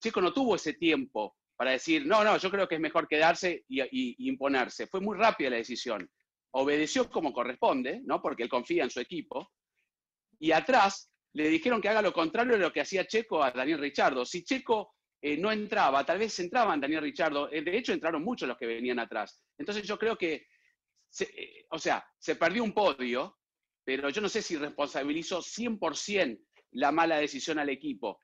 [0.00, 3.64] Checo no tuvo ese tiempo para decir, no, no, yo creo que es mejor quedarse
[3.68, 4.86] y- y imponerse.
[4.86, 6.08] Fue muy rápida la decisión.
[6.52, 8.22] Obedeció como corresponde, ¿no?
[8.22, 9.50] porque él confía en su equipo.
[10.38, 13.78] Y atrás le dijeron que haga lo contrario de lo que hacía Checo a Daniel
[13.78, 14.24] Richardo.
[14.24, 17.50] Si Checo eh, no entraba, tal vez entraban Daniel Richardo.
[17.50, 19.42] Eh, de hecho, entraron muchos los que venían atrás.
[19.58, 20.46] Entonces yo creo que,
[21.20, 23.38] eh, o sea, se perdió un podio,
[23.84, 26.40] pero yo no sé si responsabilizó 100%
[26.72, 28.20] la mala decisión al equipo.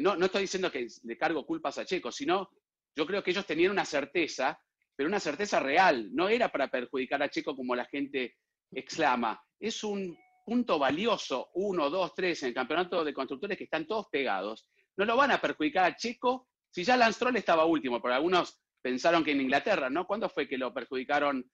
[0.00, 2.50] No, no estoy diciendo que le cargo culpas a Checo, sino
[2.96, 4.60] yo creo que ellos tenían una certeza,
[4.96, 6.08] pero una certeza real.
[6.12, 8.34] No era para perjudicar a Checo como la gente
[8.72, 9.40] exclama.
[9.60, 14.06] Es un punto valioso, uno, dos, tres, en el campeonato de constructores que están todos
[14.10, 14.66] pegados.
[14.96, 18.58] No lo van a perjudicar a Checo si ya Lance Stroll estaba último, pero algunos
[18.80, 20.06] pensaron que en Inglaterra, ¿no?
[20.06, 21.44] ¿Cuándo fue que lo perjudicaron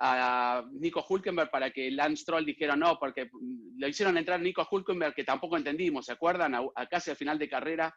[0.00, 2.98] a Nico Hulkenberg para que Lance Stroll dijera no?
[2.98, 3.30] Porque
[3.78, 6.56] lo hicieron entrar Nico Hulkenberg, que tampoco entendimos, ¿se acuerdan?
[6.56, 7.96] A, a casi al final de carrera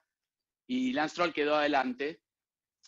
[0.68, 2.22] y Lance Stroll quedó adelante.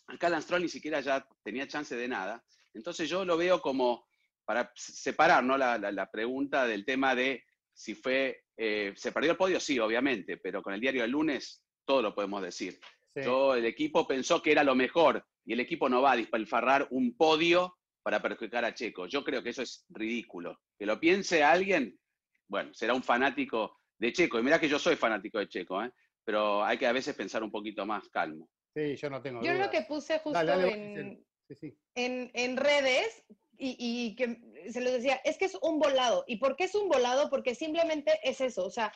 [0.06, 2.44] Acá Lance Stroll ni siquiera ya tenía chance de nada.
[2.76, 4.06] Entonces yo lo veo como
[4.46, 5.58] para separar ¿no?
[5.58, 7.44] la- la pregunta del tema de
[7.76, 11.64] si fue, eh, se perdió el podio, sí, obviamente, pero con el diario del lunes
[11.86, 12.80] todo lo podemos decir.
[13.14, 13.22] Sí.
[13.24, 16.88] Yo, el equipo pensó que era lo mejor y el equipo no va a despilfarrar
[16.90, 19.08] un podio para perjudicar a Checo.
[19.08, 20.60] Yo creo que eso es ridículo.
[20.78, 22.00] Que lo piense alguien,
[22.48, 24.40] bueno, será un fanático de Checo.
[24.40, 25.92] Y mirá que yo soy fanático de Checo, ¿eh?
[26.24, 28.50] pero hay que a veces pensar un poquito más calmo.
[28.74, 29.68] Sí, yo no tengo Yo dudas.
[29.68, 31.24] lo que puse justo Dale, dale, en, Giselle.
[31.48, 31.78] Sí, sí.
[31.96, 33.26] en, en redes
[33.58, 36.24] y, y que se los decía, es que es un volado.
[36.28, 37.30] ¿Y por qué es un volado?
[37.30, 38.92] Porque simplemente es eso, o sea,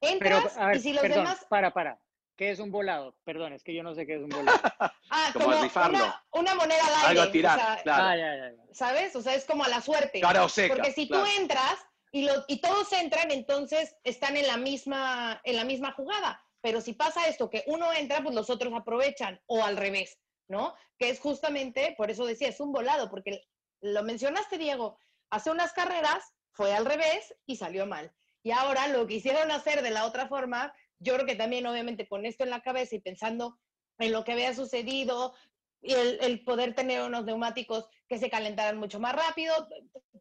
[0.00, 1.46] Pero, entras a ver, y si los perdón, demás...
[1.48, 2.00] para, para.
[2.36, 3.16] ¿Qué es un volado?
[3.24, 4.56] Perdón, es que yo no sé qué es un volado.
[5.10, 7.06] Ah, como una, una moneda al aire.
[7.08, 8.04] Algo a tirar, o sea, claro.
[8.04, 8.74] Ah, ya, ya, ya.
[8.74, 9.16] ¿Sabes?
[9.16, 10.20] O sea, es como a la suerte.
[10.20, 11.24] Cara o seca, Porque si claro.
[11.24, 11.74] tú entras
[12.12, 16.40] y, lo- y todos entran, entonces están en la, misma, en la misma jugada.
[16.60, 20.74] Pero si pasa esto, que uno entra, pues los otros aprovechan, o al revés, ¿no?
[20.98, 23.48] Que es justamente, por eso decía, es un volado, porque
[23.80, 24.98] lo mencionaste, Diego,
[25.30, 28.12] hace unas carreras fue al revés y salió mal.
[28.42, 32.26] Y ahora lo quisieron hacer de la otra forma, yo creo que también obviamente con
[32.26, 33.58] esto en la cabeza y pensando
[33.98, 35.34] en lo que había sucedido
[35.80, 39.54] y el, el poder tener unos neumáticos que se calentaran mucho más rápido,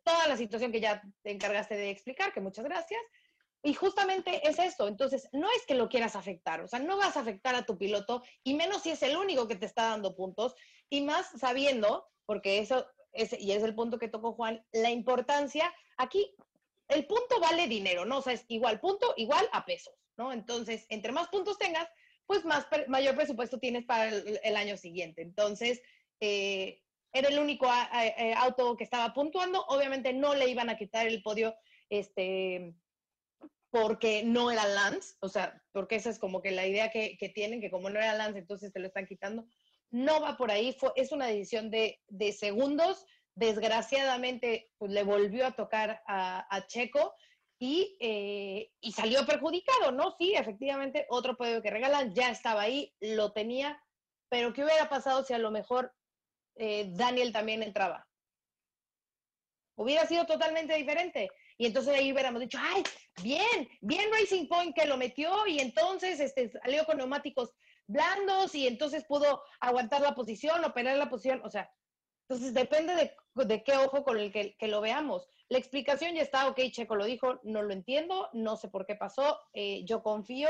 [0.03, 3.01] toda la situación que ya te encargaste de explicar, que muchas gracias.
[3.63, 7.17] Y justamente es esto, entonces no es que lo quieras afectar, o sea, no vas
[7.17, 10.15] a afectar a tu piloto y menos si es el único que te está dando
[10.15, 10.55] puntos
[10.89, 12.87] y más sabiendo, porque eso
[13.39, 16.35] y es el punto que tocó Juan, la importancia, aquí
[16.87, 18.19] el punto vale dinero, ¿no?
[18.19, 20.31] O sea, es igual punto, igual a pesos, ¿no?
[20.31, 21.89] Entonces, entre más puntos tengas,
[22.25, 25.21] pues más mayor presupuesto tienes para el, año siguiente.
[25.21, 25.81] Entonces,
[26.19, 26.81] eh,
[27.13, 29.65] era el único eh, auto que estaba puntuando.
[29.67, 31.55] Obviamente no le iban a quitar el podio
[31.89, 32.73] este,
[33.69, 37.29] porque no era Lance, o sea, porque esa es como que la idea que, que
[37.29, 39.45] tienen, que como no era Lance, entonces te lo están quitando.
[39.91, 43.05] No va por ahí, fue, es una decisión de, de segundos.
[43.35, 47.13] Desgraciadamente, pues le volvió a tocar a, a Checo
[47.59, 50.15] y, eh, y salió perjudicado, ¿no?
[50.17, 53.81] Sí, efectivamente, otro podio que regalan, ya estaba ahí, lo tenía,
[54.29, 55.93] pero ¿qué hubiera pasado si a lo mejor
[56.55, 58.07] eh, Daniel también entraba?
[59.75, 61.29] Hubiera sido totalmente diferente.
[61.59, 62.83] Y entonces ahí hubiéramos dicho, ay,
[63.21, 67.53] bien, bien Racing Point que lo metió y entonces este, salió con neumáticos
[67.87, 71.71] blandos y entonces pudo aguantar la posición, operar la posición, o sea,
[72.29, 75.27] entonces depende de, de qué ojo con el que, que lo veamos.
[75.49, 78.95] La explicación ya está, ok, Checo lo dijo, no lo entiendo, no sé por qué
[78.95, 80.49] pasó, eh, yo confío,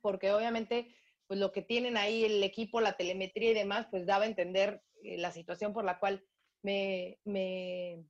[0.00, 0.94] porque obviamente
[1.26, 4.82] pues lo que tienen ahí el equipo, la telemetría y demás, pues daba a entender
[5.04, 6.24] eh, la situación por la cual
[6.62, 8.02] me, me,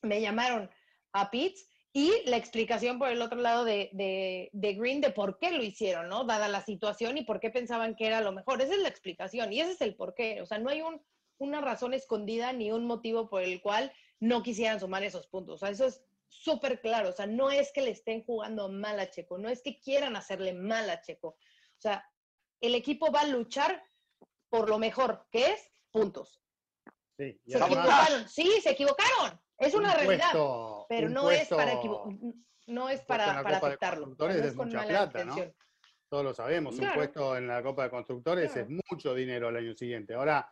[0.00, 0.70] me llamaron
[1.12, 5.36] a Pitts y la explicación por el otro lado de, de, de Green de por
[5.40, 6.22] qué lo hicieron, ¿no?
[6.22, 8.62] Dada la situación y por qué pensaban que era lo mejor.
[8.62, 10.40] Esa es la explicación y ese es el por qué.
[10.40, 11.04] O sea, no hay un,
[11.38, 15.56] una razón escondida ni un motivo por el cual no quisieran sumar esos puntos.
[15.56, 17.08] O sea, eso es súper claro.
[17.08, 20.14] O sea, no es que le estén jugando mal a Checo, no es que quieran
[20.14, 21.30] hacerle mal a Checo.
[21.30, 22.08] O sea,
[22.60, 23.82] el equipo va a luchar
[24.48, 26.40] por lo mejor, que es puntos.
[27.16, 29.40] Sí, Se equivocaron, sí, se equivocaron.
[29.58, 30.18] Es una un realidad.
[30.32, 31.74] puesto- pero un no es para
[32.66, 35.36] no es para, para no es es con mucha plata, ¿no?
[36.08, 36.94] Todos lo sabemos, un Claro.
[36.96, 38.68] puesto en la Copa de Constructores Claro.
[38.68, 40.14] es mucho dinero el año siguiente.
[40.14, 40.50] Ahora,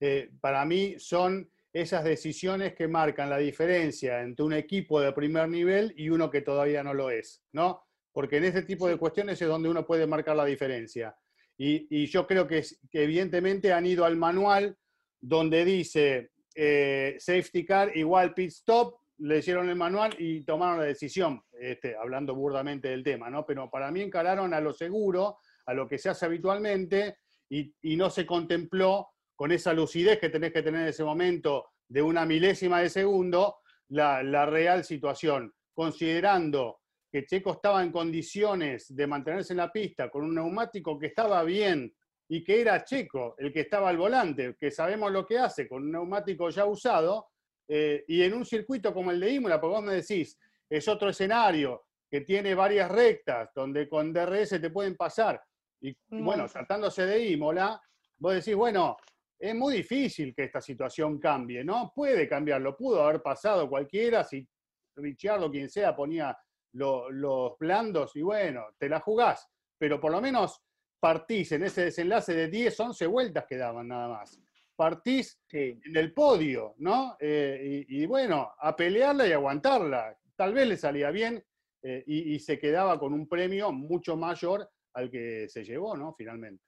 [0.00, 5.48] eh, para mí son esas decisiones que marcan la diferencia entre un equipo de primer
[5.48, 7.84] nivel y uno que todavía no lo es, ¿no?
[8.12, 11.16] Porque en ese tipo de cuestiones es donde uno puede marcar la diferencia.
[11.56, 12.62] Y, y yo creo que
[12.92, 14.76] evidentemente han ido al manual
[15.20, 21.42] donde dice eh, safety car igual pit stop, leyeron el manual y tomaron la decisión,
[21.52, 23.46] este, hablando burdamente del tema, ¿no?
[23.46, 28.08] Pero para mí encararon a lo seguro, a lo que se hace habitualmente, y, no
[28.08, 32.80] se contempló con esa lucidez que tenés que tener en ese momento de una milésima
[32.80, 33.56] de segundo,
[33.88, 36.80] la real situación, considerando
[37.12, 41.44] que Checo estaba en condiciones de mantenerse en la pista con un neumático que estaba
[41.44, 41.94] bien
[42.34, 45.82] y que era Checo el que estaba al volante, que sabemos lo que hace con
[45.82, 47.26] un neumático ya usado,
[47.68, 50.38] eh, y en un circuito como el de Imola, porque vos me decís,
[50.70, 55.42] es otro escenario que tiene varias rectas donde con DRS te pueden pasar,
[55.82, 56.60] y bueno, Monza.
[56.60, 57.78] tratándose de Imola,
[58.16, 58.96] vos decís, bueno,
[59.38, 61.92] es muy difícil que esta situación cambie, ¿no?
[61.94, 64.48] Puede cambiarlo, pudo haber pasado cualquiera, si
[64.96, 66.34] Richardo, quien sea, ponía
[66.74, 70.62] lo- los blandos y bueno, te la jugás, pero por lo menos
[71.02, 74.38] partís en ese desenlace de 10, 11 vueltas que daban nada más.
[74.76, 75.76] Partís Sí.
[75.84, 77.16] en el podio, ¿no?
[77.18, 80.16] Eh, y, y bueno, a pelearla y aguantarla.
[80.36, 81.44] Tal vez le salía bien
[81.82, 86.14] eh, y, y se quedaba con un premio mucho mayor al que se llevó, ¿no?
[86.14, 86.62] Finalmente.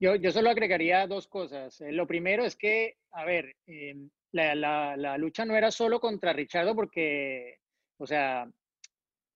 [0.00, 1.80] Yo, yo solo agregaría dos cosas.
[1.80, 3.94] Eh, Lo primero es que, a ver, eh,
[4.32, 7.60] la, la- la lucha no era solo contra Richardo porque,
[7.98, 8.50] o sea,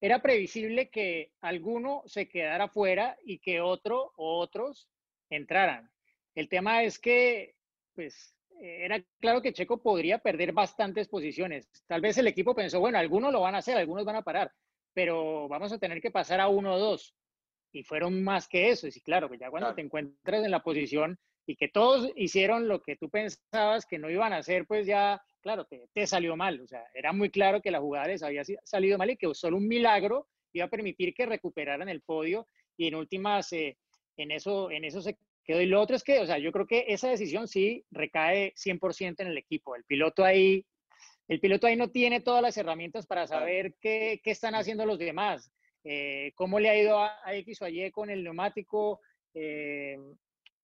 [0.01, 4.89] era previsible que alguno se quedara fuera y que otro o otros
[5.31, 5.91] entraran.
[6.35, 7.57] El tema es que,
[7.95, 11.69] pues, eh, era claro que Checo podría perder bastantes posiciones.
[11.87, 14.53] Tal vez el equipo pensó, bueno, algunos lo van a hacer, algunos van a parar,
[14.95, 17.15] pero vamos a tener que pasar a uno o dos.
[17.73, 18.87] y fueron más que eso.
[18.87, 22.69] Y sí, claro, que ya cuando te encuentras en la posición y que todos hicieron
[22.69, 26.37] lo que tú pensabas que no iban a hacer, pues ya, claro, te, te salió
[26.37, 26.61] mal.
[26.61, 29.57] O sea, era muy claro que la jugada les había salido mal y que solo
[29.57, 33.77] un milagro iba a permitir que recuperaran el podio y en últimas, eh,
[34.17, 35.61] en, eso, en eso se quedó.
[35.61, 39.21] Y lo otro es que, o sea, yo creo que esa decisión sí recae 100%
[39.21, 39.77] en el equipo.
[39.77, 40.65] El piloto ahí,
[41.29, 44.99] el piloto ahí no tiene todas las herramientas para saber qué, qué están haciendo los
[44.99, 45.53] demás,
[45.85, 49.01] eh, cómo le ha ido a, X o a Y con el neumático.
[49.35, 49.99] Eh,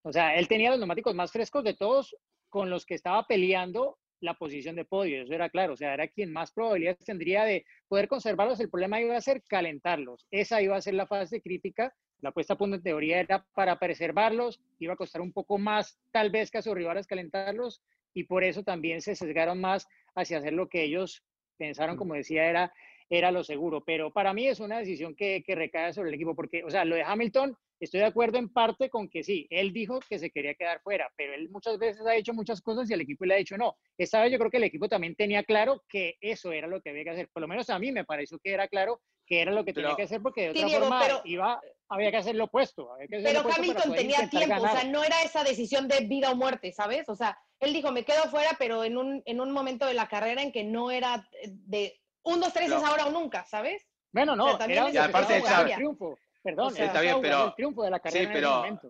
[0.02, 2.16] o sea, él tenía los neumáticos más frescos de todos
[2.48, 6.08] con los que estaba peleando la posición de podio, eso era claro, o sea, era
[6.08, 10.76] quien más probabilidades tendría de poder conservarlos, el problema iba a ser calentarlos, esa iba
[10.76, 14.94] a ser la fase crítica, la puesta a punto en teoría era para preservarlos, iba
[14.94, 17.82] a costar un poco más tal vez que a sus rivales calentarlos,
[18.14, 21.22] y por eso también se sesgaron más hacia hacer lo que ellos
[21.58, 21.98] pensaron, mm.
[21.98, 22.72] como decía, era,
[23.08, 26.34] era lo seguro, pero para mí es una decisión que, que recae sobre el equipo,
[26.34, 29.72] porque, o sea, lo de Hamilton Estoy de acuerdo en parte con que sí, él
[29.72, 32.94] dijo que se quería quedar fuera, pero él muchas veces ha hecho muchas cosas y
[32.94, 33.76] el equipo le ha dicho no.
[33.98, 36.90] Esta vez yo creo que el equipo también tenía claro que eso era lo que
[36.90, 37.28] había que hacer.
[37.28, 39.96] Por lo menos a mí me pareció que era claro que era lo que tenía
[39.96, 42.88] que hacer porque de otra forma iba, había que hacer lo opuesto.
[43.10, 47.08] pero Hamilton tenía tiempo, o sea, no era esa decisión de vida o muerte, ¿sabes?
[47.08, 50.08] O sea, él dijo, me quedo fuera, pero en un, en un momento de la
[50.08, 53.86] carrera en que no era de un, dos, tres es ahora o nunca, ¿sabes?
[54.12, 56.18] Bueno, no, era y aparte de triunfo.
[56.42, 58.80] Perdón, está bien, pero, el triunfo de la carrera sí, pero,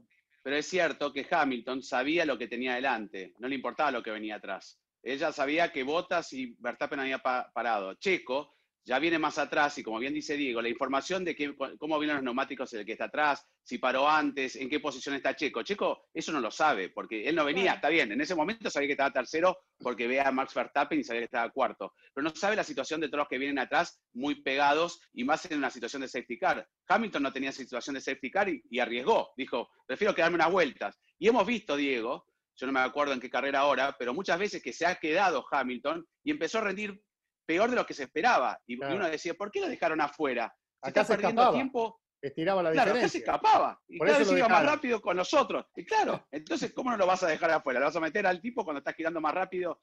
[0.42, 4.10] pero es cierto que Hamilton sabía lo que tenía delante, no le importaba lo que
[4.10, 4.78] venía atrás.
[5.02, 7.94] Ella sabía que Bottas y Verstappen había parado.
[7.94, 8.55] Checo
[8.86, 12.24] ya viene más atrás y como bien dice Diego, la información de cómo vienen los
[12.24, 15.64] neumáticos el que está atrás, si paró antes, en qué posición está Checo.
[15.64, 18.86] Checo eso no lo sabe porque él no venía, está bien, en ese momento sabía
[18.86, 22.34] que estaba tercero porque ve a Max Verstappen y sabía que estaba cuarto, pero no
[22.34, 25.70] sabe la situación de todos los que vienen atrás muy pegados y más en una
[25.70, 26.68] situación de safety car.
[26.86, 31.00] Hamilton no tenía situación de safety car y, y arriesgó, dijo, prefiero quedarme unas vueltas.
[31.18, 34.62] Y hemos visto, Diego, yo no me acuerdo en qué carrera ahora, pero muchas veces
[34.62, 37.00] que se ha quedado Hamilton y empezó a rendir
[37.46, 38.60] peor de lo que se esperaba.
[38.66, 40.54] Y, uno decía, ¿por qué lo dejaron afuera?
[40.82, 42.00] acá se perdiendo tiempo.
[42.20, 43.20] Estiraba la claro, diferencia.
[43.20, 43.82] acá se escapaba.
[43.88, 45.66] Y Por cada vez iba más rápido con nosotros.
[45.76, 47.78] Y claro, entonces, ¿cómo no lo vas a dejar afuera?
[47.78, 49.80] ¿Le vas a meter al tipo cuando estás girando más rápido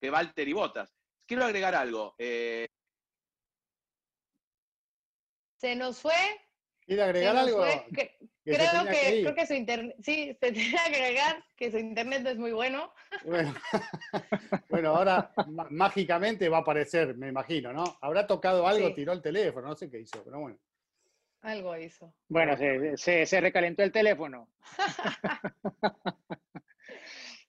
[0.00, 0.94] que Walter y Botas?
[1.26, 2.14] Quiero agregar algo.
[2.18, 2.66] Eh,
[5.58, 6.12] se nos fue.
[6.86, 7.62] ¿Quiere agregar algo?
[7.62, 12.30] creo, que, creo que su internet, sí, se tiene que agregar que su internet no
[12.30, 12.92] es muy bueno.
[13.24, 15.32] Bueno, ahora
[15.70, 17.98] mágicamente va a aparecer, me imagino, ¿no?
[18.00, 20.58] Habrá tocado algo, tiró el teléfono, no sé qué hizo, pero bueno.
[21.42, 22.14] Algo hizo.
[22.28, 24.48] Bueno, se, se recalentó el teléfono.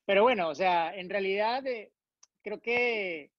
[0.06, 1.91] pero bueno, o sea, en realidad eh,
[2.41, 3.32] creo que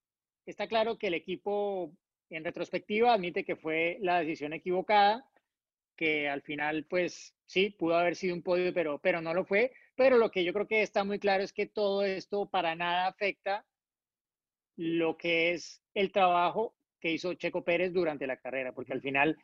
[0.46, 1.92] está claro que el equipo
[2.30, 5.24] en retrospectiva admite que fue la decisión equivocada
[5.98, 9.72] que al final, pues sí, pudo haber sido un podio, pero, pero no lo fue.
[9.96, 13.08] Pero lo que yo creo que está muy claro es que todo esto para nada
[13.08, 13.66] afecta
[14.76, 19.36] lo que es el trabajo que hizo Checo Pérez durante la carrera, porque al final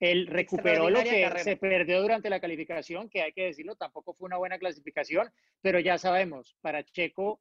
[0.00, 4.26] él recuperó lo que se perdió durante la calificación, que hay que decirlo, tampoco fue
[4.26, 7.40] una buena clasificación, pero ya sabemos, para Checo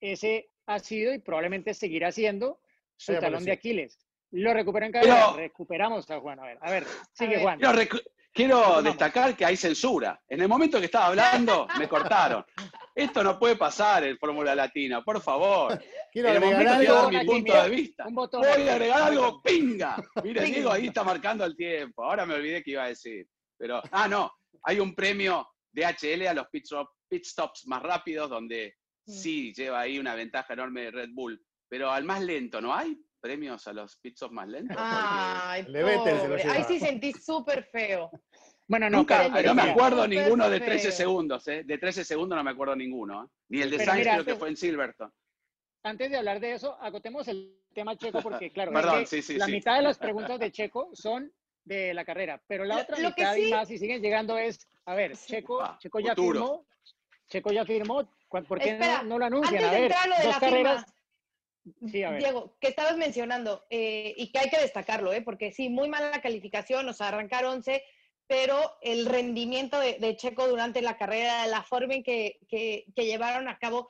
[0.00, 2.60] ese ha sido y probablemente seguirá siendo
[2.96, 4.07] su talón de Aquiles.
[4.30, 6.38] Lo recuperan cada recuperamos a Juan.
[6.40, 7.58] A ver, a ver sigue Juan.
[8.38, 10.20] Quiero, destacar que hay censura.
[10.28, 12.44] En el momento que estaba hablando, me cortaron.
[12.94, 15.76] Esto no puede pasar en Fórmula Latina, por favor.
[16.12, 18.06] Quiero en el momento algo, dar mi punto de vista.
[18.08, 19.96] Voy a agregar algo, pinga.
[20.22, 22.04] Mire, Diego ahí está marcando el tiempo.
[22.04, 23.26] Ahora me olvidé que iba a decir.
[23.56, 24.30] Pero, ah, no,
[24.62, 26.64] hay un premio de HL a los pit,
[27.08, 29.12] pit stops más rápidos, donde mm.
[29.12, 31.42] sí lleva ahí una ventaja enorme de Red Bull.
[31.68, 32.96] Pero al más lento, ¿no hay?
[33.18, 34.76] Premios a los pizzos más lentos.
[34.78, 36.42] Ay, pobre.
[36.50, 38.10] Ahí sí sentí súper feo.
[38.66, 41.64] Bueno, nunca, no me acuerdo ninguno de 13 segundos, ¿eh?
[41.64, 43.28] De 13 segundos no me acuerdo ninguno, ¿eh?
[43.48, 45.10] Ni el de Sainz creo que fue en Silverton.
[45.82, 49.98] Antes de hablar de eso, agotemos el tema Checo porque, claro, la mitad de las
[49.98, 51.32] preguntas de Checo son
[51.64, 55.16] de la carrera, pero la otra mitad y más, y siguen llegando es, a ver,
[55.16, 56.66] Checo, ah, Checo ya firmó,
[57.28, 59.64] Checo ya firmó, ¿por qué no, lo anuncian?
[59.64, 60.84] A ver, dos carreras,
[61.80, 65.22] Diego, que estabas mencionando eh, y que hay que destacarlo, ¿eh?
[65.22, 67.82] porque sí, muy mala calificación, o sea, arrancar 11,
[68.26, 72.38] pero el rendimiento de, Checo durante la carrera, la forma en que,
[72.96, 73.88] llevaron a cabo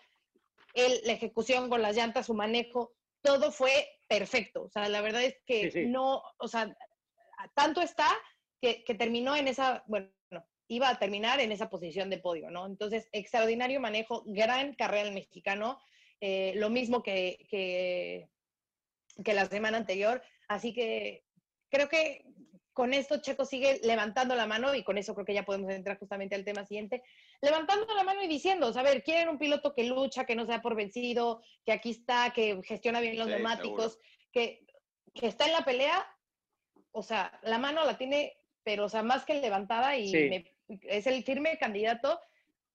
[0.75, 4.63] el, la ejecución con las llantas, su manejo, todo fue perfecto.
[4.63, 6.77] O sea, la verdad es que no, o sea,
[7.55, 8.09] tanto está
[8.61, 10.11] que, que terminó en esa, bueno,
[10.69, 12.67] iba a terminar en esa posición de podio, ¿no?
[12.67, 15.81] Entonces, extraordinario manejo, gran carrera el mexicano.
[16.21, 18.29] Eh, lo mismo que, que,
[19.35, 20.23] la semana anterior.
[20.49, 21.25] Así que
[21.71, 22.25] creo que
[22.73, 25.99] con esto Checo sigue levantando la mano y con eso creo que ya podemos entrar
[25.99, 27.03] justamente al tema siguiente,
[27.41, 30.63] levantando la mano y diciendo, a ver, quieren un piloto que lucha, que no sea
[30.63, 33.99] por vencido, que aquí está, que gestiona bien los Sí, neumáticos,
[34.33, 34.65] que,
[35.13, 36.07] que está en la pelea,
[36.93, 40.29] o sea, la mano la tiene, pero o sea, más que levantada y Sí.
[40.29, 42.21] me- es el firme candidato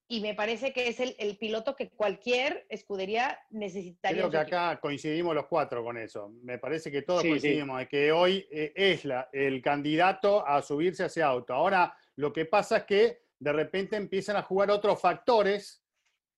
[0.08, 4.18] y me parece que es el, el piloto que cualquier escudería necesitaría.
[4.18, 6.30] Creo que acá coincidimos los cuatro con eso.
[6.44, 7.32] Me parece que todos Sí, sí.
[7.32, 11.54] coincidimos en que hoy eh, es la- el candidato a subirse a ese auto.
[11.54, 15.84] Ahora, lo que pasa es que de repente empiezan a jugar otros factores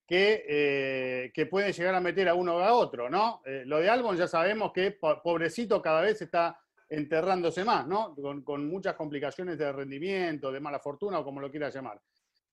[0.07, 3.41] que, eh, que pueden llegar a meter a uno o a otro, ¿no?
[3.45, 8.13] Eh, lo de Albon ya sabemos que po- pobrecito cada vez está enterrándose más, ¿no?
[8.15, 11.99] Con, con muchas complicaciones de rendimiento, de mala fortuna o como lo quieras llamar.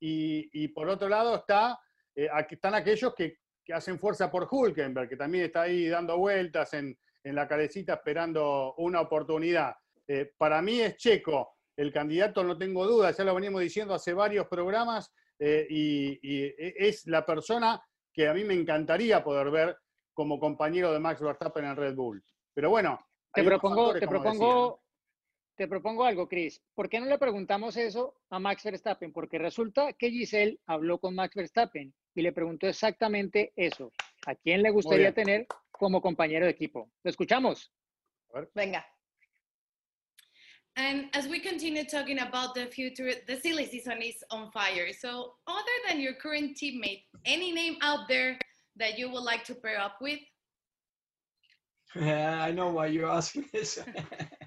[0.04, 1.78] Y, y por otro lado está,
[2.16, 6.18] eh, aquí están aquellos que, que hacen fuerza por Hulkenberg, que también está ahí dando
[6.18, 9.76] vueltas en, en la calecita esperando una oportunidad.
[10.08, 14.12] Eh, para mí es Checo el candidato, no tengo duda, ya lo venimos diciendo hace
[14.12, 17.80] varios programas, eh, y, y es la persona
[18.12, 19.76] que a mí me encantaría poder ver
[20.12, 22.22] como compañero de Max Verstappen en Red Bull.
[22.52, 22.98] Pero bueno,
[23.94, 24.81] Te propongo,
[25.56, 26.62] te propongo algo, Chris.
[26.74, 29.12] ¿Por qué no le preguntamos eso a Max Verstappen?
[29.12, 33.92] Porque resulta que Giselle habló con Max Verstappen y le preguntó exactamente eso.
[34.26, 36.90] ¿A quién le gustaría tener como compañero de equipo?
[37.02, 37.72] ¿Lo escuchamos?
[38.54, 38.86] Venga.
[40.76, 44.90] And as we continue talking about the future, the silly season is on fire.
[44.94, 48.38] So, other than your current teammate, any name out there
[48.76, 50.20] that you would like to pair up with?
[51.94, 53.78] Yeah, I know why you're asking this.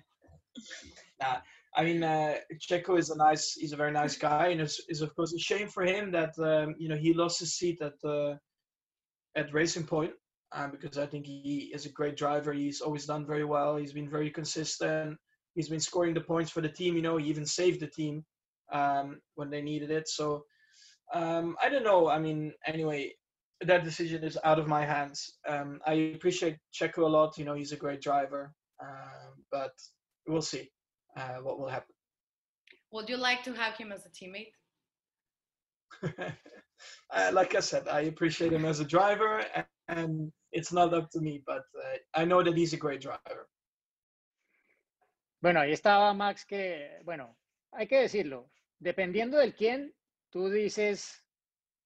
[1.19, 1.37] nah,
[1.75, 5.01] I mean, uh, Checo is a nice, he's a very nice guy, and it's, it's
[5.01, 7.93] of course a shame for him that um, you know he lost his seat at
[8.09, 8.35] uh,
[9.35, 10.13] at Racing Point,
[10.53, 12.53] um, because I think he is a great driver.
[12.53, 13.75] He's always done very well.
[13.75, 15.17] He's been very consistent.
[15.55, 16.95] He's been scoring the points for the team.
[16.95, 18.23] You know, he even saved the team
[18.71, 20.07] um, when they needed it.
[20.07, 20.45] So
[21.13, 22.07] um, I don't know.
[22.07, 23.11] I mean, anyway,
[23.61, 25.37] that decision is out of my hands.
[25.47, 27.37] Um, I appreciate Checo a lot.
[27.37, 29.71] You know, he's a great driver, um, but
[30.27, 30.69] we'll see
[31.15, 31.93] uh, what will happen.
[32.91, 34.51] Would you like to have him as a teammate?
[36.03, 41.09] uh, like I said, I appreciate him as a driver, and, and it's not up
[41.11, 43.47] to me, but uh, I know that he's a great driver.
[45.41, 47.37] Bueno, ahí estaba Max que, bueno,
[47.71, 48.49] hay que decirlo,
[48.79, 49.93] dependiendo del quién,
[50.31, 51.23] tú dices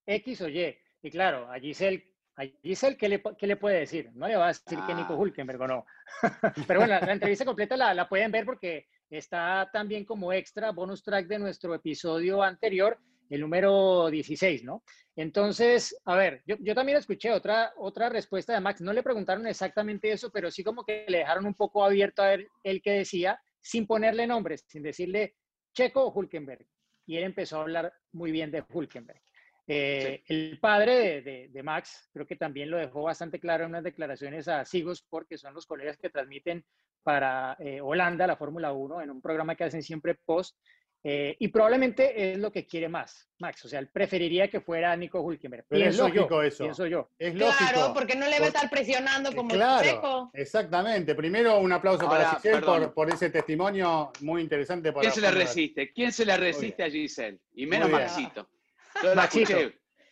[0.06, 0.78] X o Y.
[1.02, 2.04] Y claro, a Giselle,
[2.38, 4.12] a Giselle ¿qué, le, qué le puede decir?
[4.14, 5.18] No le va a decir que Nico Ah.
[5.18, 5.86] Hulkenberg o no.
[6.68, 10.72] Pero bueno, la, la entrevista completa la, la pueden ver porque está también como extra
[10.72, 12.98] bonus track de nuestro episodio anterior,
[13.30, 14.84] el número 16, ¿no?
[15.16, 18.82] Entonces, a ver, yo, yo también escuché otra, otra respuesta de Max.
[18.82, 22.30] No le preguntaron exactamente eso, pero sí como que le dejaron un poco abierto a
[22.30, 25.36] ver el que decía, sin ponerle nombres, sin decirle
[25.74, 26.66] Checo o Hulkenberg.
[27.06, 29.22] Y él empezó a hablar muy bien de Hulkenberg.
[29.68, 33.70] Eh, El padre de, de- de Max creo que también lo dejó bastante claro en
[33.72, 36.66] unas declaraciones a Sigos, porque son los colegas que transmiten
[37.04, 40.56] para eh, Holanda la Fórmula 1 en un programa que hacen siempre post.
[41.02, 43.64] eh, y probablemente es lo que quiere más, Max.
[43.64, 45.66] O sea, él preferiría que fuera Nico Hulkenberg.
[45.70, 46.66] Pero es yo, lógico eso.
[46.66, 47.10] Pienso yo.
[47.18, 47.94] Es Claro, lógico.
[47.94, 50.30] porque no le va a estar presionando como claro, Checo.
[50.34, 51.16] exactamente.
[51.16, 54.92] Primero un aplauso Ahora, para Giselle por, ese testimonio muy interesante.
[54.92, 55.94] para ¿Quién se le resiste?
[55.94, 57.40] ¿Quién se le resiste a Giselle?
[57.54, 57.90] Y menos.
[57.90, 58.50] Maxito.
[59.02, 59.56] Yo Maxito.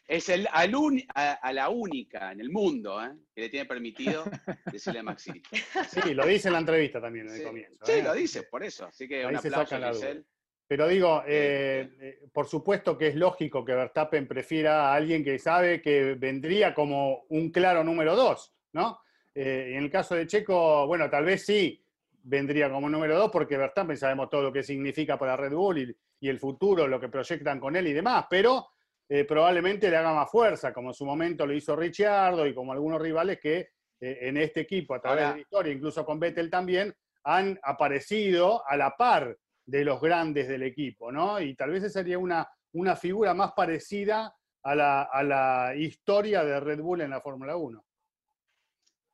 [0.08, 0.74] Es el, al
[1.14, 3.12] a, a la única en el mundo ¿eh?
[3.36, 4.24] que le tiene permitido
[4.72, 5.50] decirle a Maxito.
[5.90, 7.86] Sí, lo dice en la entrevista también en el comienzo.
[7.86, 8.04] sí, ¿eh?
[8.04, 8.86] lo dice, por eso.
[8.86, 10.24] Así que Ahí un se aplauso sacan a la duda.
[10.66, 15.82] Pero digo, eh, por supuesto que es lógico que Verstappen prefiera a alguien que sabe
[15.82, 19.00] que vendría como un claro número dos, ¿no?
[19.34, 21.82] En el caso de Checo, bueno, tal vez sí
[22.24, 25.96] vendría como número dos, porque Verstappen sabemos todo lo que significa para Red Bull y,
[26.20, 28.68] y el futuro, lo que proyectan con él y demás, pero
[29.10, 32.74] eh, probablemente le haga más fuerza, como en su momento lo hizo Ricciardo y como
[32.74, 36.20] algunos rivales que eh, en este equipo, a través Ahora- de la historia, incluso con
[36.20, 36.94] Vettel también,
[37.24, 41.42] han aparecido a la par de los grandes del equipo, ¿no?
[41.42, 44.34] Y tal vez esa sería una, una figura más parecida
[44.64, 47.84] a la, a la historia de Red Bull en la Fórmula 1.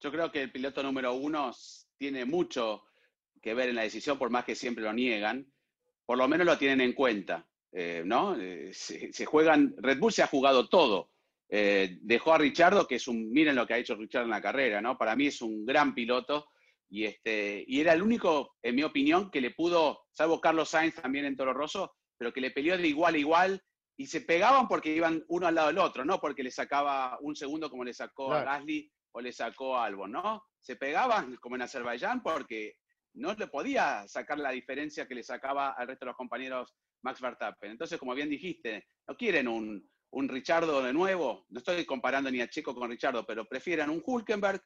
[0.02, 1.52] Yo creo que el piloto número uno
[1.98, 2.84] tiene mucho
[3.42, 5.52] que ver en la decisión, por más que siempre lo niegan.
[6.06, 8.40] Por lo menos lo tienen en cuenta, eh, ¿no?
[8.40, 11.10] Eh, se, se juegan, Red Bull se ha jugado todo.
[11.50, 14.42] Eh, dejó a Richardo, que es un, miren lo que ha hecho Richardo en la
[14.42, 14.98] carrera, ¿no?
[14.98, 16.48] Para mí es un gran piloto
[16.90, 20.96] y, este, y era el único, en mi opinión, que le pudo, salvo Carlos Sainz
[20.96, 23.64] también en Toro Rosso, pero que le peleó de igual a igual
[23.98, 27.36] y se pegaban porque iban uno al lado del otro, no porque le sacaba un
[27.36, 28.44] segundo como le sacó a.
[28.44, 30.44] Gasly o le sacó a Albon, ¿no?
[30.60, 32.78] Se pegaban como en Azerbaiyán porque
[33.14, 37.22] no le podía sacar la diferencia que le sacaba al resto de los compañeros Max
[37.22, 37.72] Verstappen.
[37.72, 39.90] Entonces, como bien dijiste, no quieren un,
[40.30, 44.62] Richardo de nuevo, no estoy comparando ni a Checo con Richardo, pero prefieren un Hulkenberg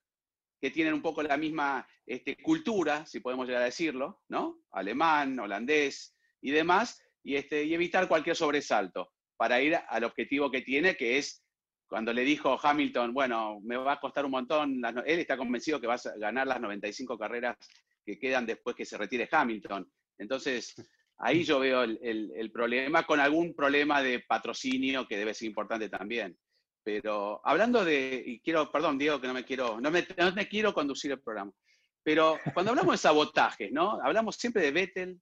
[0.60, 4.60] que tienen un poco la misma este, cultura, si podemos llegar a decirlo, ¿no?
[4.72, 10.64] Alemán, holandés y demás, y, este, y evitar cualquier sobresalto para ir al objetivo que
[10.64, 11.46] tiene, que es
[11.88, 15.88] cuando le dijo Hamilton, bueno, me va a costar un montón, él está convencido que
[15.88, 17.56] va a ganar las 95 carreras
[18.06, 19.90] que quedan después que se retire Hamilton.
[20.18, 20.76] Entonces,
[21.20, 26.38] ahí yo veo el, problema, con algún problema de patrocinio que debe ser importante también.
[26.84, 30.48] Pero hablando de, y quiero, perdón, Diego, que no me quiero, no me, no me
[30.48, 31.52] quiero conducir el programa,
[32.04, 34.00] pero cuando hablamos de sabotajes, ¿no?
[34.02, 35.20] Hablamos siempre de Vettel,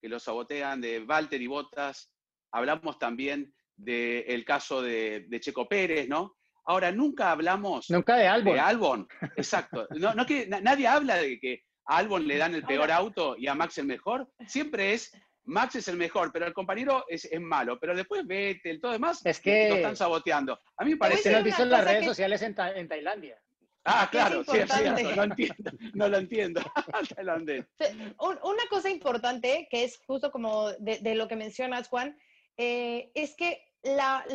[0.00, 2.10] que lo sabotean, de Walter y Bottas,
[2.50, 6.36] hablamos también del caso de, Checo Pérez, ¿no?
[6.64, 7.90] Ahora, nunca hablamos...
[7.90, 8.54] Nunca de Albon.
[8.54, 9.86] De Albon, exacto.
[9.90, 13.46] No, no que, nadie habla de que a Albon le dan el peor auto y
[13.48, 14.32] a Max el mejor.
[14.46, 15.10] Siempre es,
[15.44, 17.78] Max es el mejor, pero el compañero es, malo.
[17.80, 20.58] Pero después vete, el todo demás es que lo están saboteando.
[20.76, 21.32] A mí me parece...
[21.32, 23.40] Lo he visto en las redes sociales en, Tailandia.
[23.84, 24.84] Ah, claro, sí, sí,
[25.16, 26.60] no entiendo, no lo entiendo.
[28.18, 32.16] Una cosa importante, que es justo como de lo que mencionas, Juan,
[32.56, 33.64] eh, es que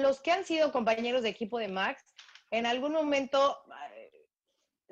[0.02, 2.04] los que han sido compañeros de equipo de Max,
[2.52, 3.58] en algún momento,
[3.96, 4.12] eh,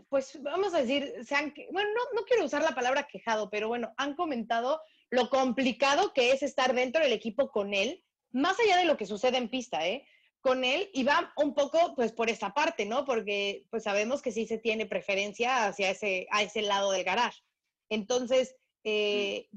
[0.09, 3.93] pues vamos a decir, se han, bueno, no, quiero usar la palabra quejado, pero bueno,
[3.97, 4.81] han comentado
[5.15, 9.05] lo complicado que es estar dentro del equipo con él, más allá de lo que
[9.05, 10.05] sucede en pista, ¿eh?
[10.41, 13.05] Con él y va un poco pues por esa parte, ¿no?
[13.05, 17.41] Porque pues sabemos que sí se tiene preferencia hacia ese, a ese lado del garage.
[17.89, 19.49] Entonces, eh,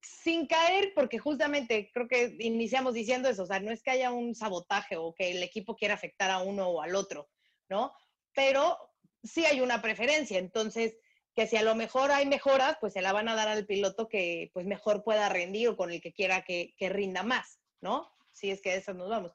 [0.00, 4.10] sin caer, porque justamente creo que iniciamos diciendo eso, o sea, no es que haya
[4.10, 7.28] un sabotaje o que el equipo quiera afectar a uno o al otro,
[7.68, 7.92] ¿no?
[8.34, 8.78] Pero
[9.22, 10.96] sí hay una preferencia, entonces,
[11.34, 14.08] que si a lo mejor hay mejoras, pues se la van a dar al piloto
[14.08, 18.12] que pues mejor pueda rendir o con el que quiera que, rinda más, ¿no?
[18.32, 19.32] Si es que a eso nos vamos.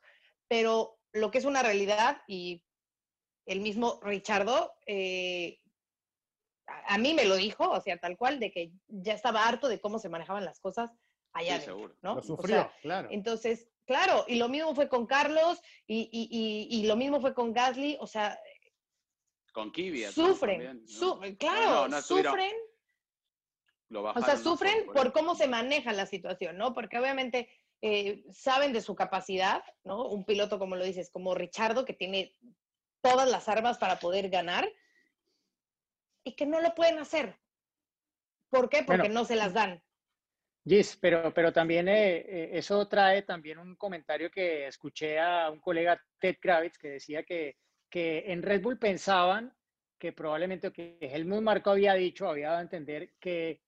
[0.47, 2.63] Pero lo que es una realidad y
[3.45, 5.59] el mismo Richardo, eh,
[6.65, 9.81] a mí me lo dijo, o sea, tal cual, de que ya estaba harto de
[9.81, 10.91] cómo se manejaban las cosas
[11.33, 11.61] allá
[12.01, 12.15] ¿no?
[12.15, 13.09] Lo sufrió, claro.
[13.11, 18.07] Entonces, claro, y lo mismo fue con Carlos y, lo mismo fue con Gasly, o
[18.07, 18.39] sea...
[19.59, 20.13] Con Kvyat.
[20.13, 20.85] Sufren,
[21.37, 22.53] claro, sufren.
[23.91, 26.73] o sea, sufren por, cómo se maneja la situación, ¿no?
[26.73, 27.49] Porque obviamente
[27.81, 30.07] eh, saben de su capacidad, ¿no?
[30.07, 32.37] Un piloto, como lo dices, como Richardo, que tiene
[33.01, 34.65] todas las armas para poder ganar,
[36.23, 37.37] y que no lo pueden hacer.
[38.49, 38.83] ¿Por qué?
[38.83, 39.83] Porque no se las dan.
[40.65, 45.59] Gis, pero, pero también eh, eh, eso trae también un comentario que escuché a un
[45.59, 47.57] colega, Ted Kravitz, que decía que,
[47.89, 49.53] que en Red Bull pensaban
[49.97, 53.61] que probablemente que Helmut Marco había dicho, había dado a entender que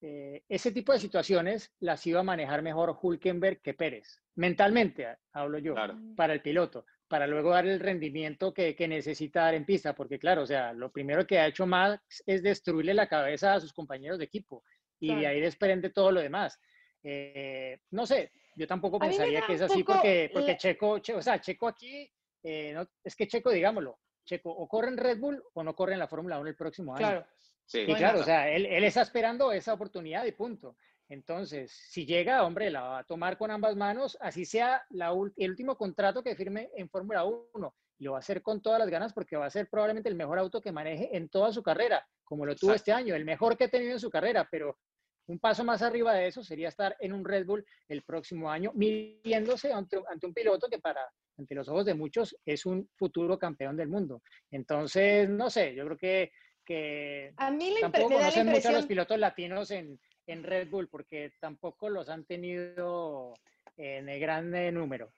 [0.00, 4.20] eh, ese tipo de situaciones las iba a manejar mejor Hulkenberg que Pérez.
[4.34, 5.74] Mentalmente, hablo yo,
[6.16, 10.42] para el piloto para luego dar el rendimiento que, necesita dar en pista, porque claro,
[10.42, 14.18] o sea, lo primero que ha hecho Max es destruirle la cabeza a sus compañeros
[14.18, 14.64] de equipo
[14.98, 16.58] y de ahí desprende todo lo demás.
[17.02, 21.68] Eh, no sé, yo tampoco pensaría que es así porque, porque Checo, o sea, Checo
[21.68, 22.10] aquí,
[22.48, 25.94] eh, no, es que Checo, digámoslo, Checo o corre en Red Bull o no corre
[25.94, 27.06] en la Fórmula 1 el próximo año.
[27.06, 27.26] Claro.
[27.64, 30.76] Sí, y claro, o sea, él, él, está esperando esa oportunidad y punto.
[31.08, 35.50] Entonces, si llega, hombre, la va a tomar con ambas manos, así sea la el
[35.50, 37.74] último contrato que firme en Fórmula 1.
[37.98, 40.14] Y lo va a hacer con todas las ganas porque va a ser probablemente el
[40.14, 43.56] mejor auto que maneje en toda su carrera, como lo tuvo este año, el mejor
[43.56, 44.46] que ha tenido en su carrera.
[44.48, 44.78] Pero
[45.26, 48.70] un paso más arriba de eso sería estar en un Red Bull el próximo año,
[48.74, 51.00] midiéndose ante, un piloto que para
[51.38, 54.22] ante los ojos de muchos es un futuro campeón del mundo.
[54.50, 56.32] Entonces, no sé, yo creo que,
[56.64, 60.88] que a mí le tampoco conocen mucho a los pilotos latinos en, en Red Bull
[60.88, 63.34] porque tampoco los han tenido
[63.76, 65.12] en el gran número.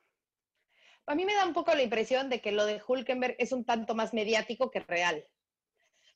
[1.07, 3.65] A mí me da un poco la impresión de que lo de Hulkenberg es un
[3.65, 5.27] tanto más mediático que real,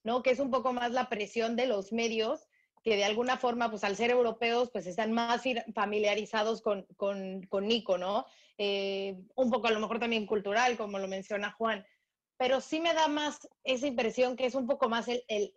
[0.04, 0.22] ¿no?
[0.22, 2.46] Que es un poco más la presión de los medios
[2.82, 5.42] que de alguna forma, pues al ser europeos, pues están más
[5.74, 8.26] familiarizados con, con, Nico, ¿no?
[8.58, 11.86] Eh, un poco a lo mejor también cultural, como lo menciona Juan,
[12.36, 15.06] pero sí me da más esa impresión que es un poco más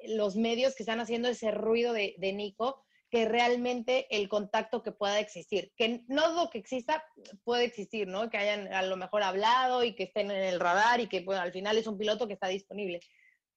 [0.07, 4.91] los medios que están haciendo ese ruido de, de Nico, que realmente el contacto que
[4.91, 5.71] pueda existir.
[5.77, 7.03] Que no lo que exista,
[7.43, 8.29] puede existir, ¿no?
[8.29, 11.41] Que hayan a lo mejor hablado y que estén en el radar y que bueno,
[11.41, 12.99] al final es un piloto que está disponible.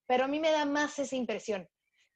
[0.07, 1.69] Pero a mí me da más esa impresión,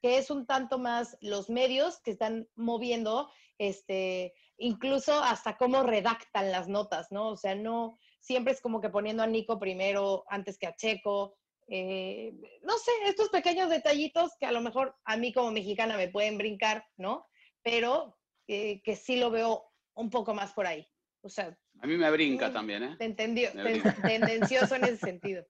[0.02, 6.50] que es un tanto más los medios que están moviendo, este, incluso hasta cómo redactan
[6.50, 7.28] las notas, ¿no?
[7.28, 11.36] O sea, no, siempre es como que poniendo a Nico primero antes que a Checo,
[11.68, 12.32] eh,
[12.62, 16.36] no sé, estos pequeños detallitos que a lo mejor a mí como mexicana me pueden
[16.36, 17.24] brincar, ¿no?
[17.62, 20.84] Pero eh, que sí lo veo un poco más por ahí.
[21.22, 22.96] O sea, A mí me brinca también, ¿eh?
[22.98, 25.46] te entendió, ten- tendencioso en ese sentido.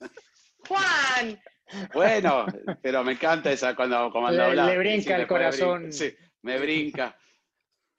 [0.68, 1.38] Juan,
[1.92, 2.46] Bueno,
[2.82, 4.66] pero me encanta esa cuando, cuando Le- habla.
[4.66, 5.92] le brinca Sí, el corazón.
[5.92, 7.16] Sí, me brinca.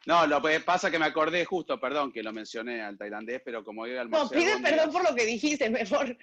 [0.05, 3.63] No, lo que pasa que me acordé justo, perdón que lo mencioné al tailandés, pero
[3.63, 6.15] como yo no, almorcé pide perdón por lo que dijiste, mejor.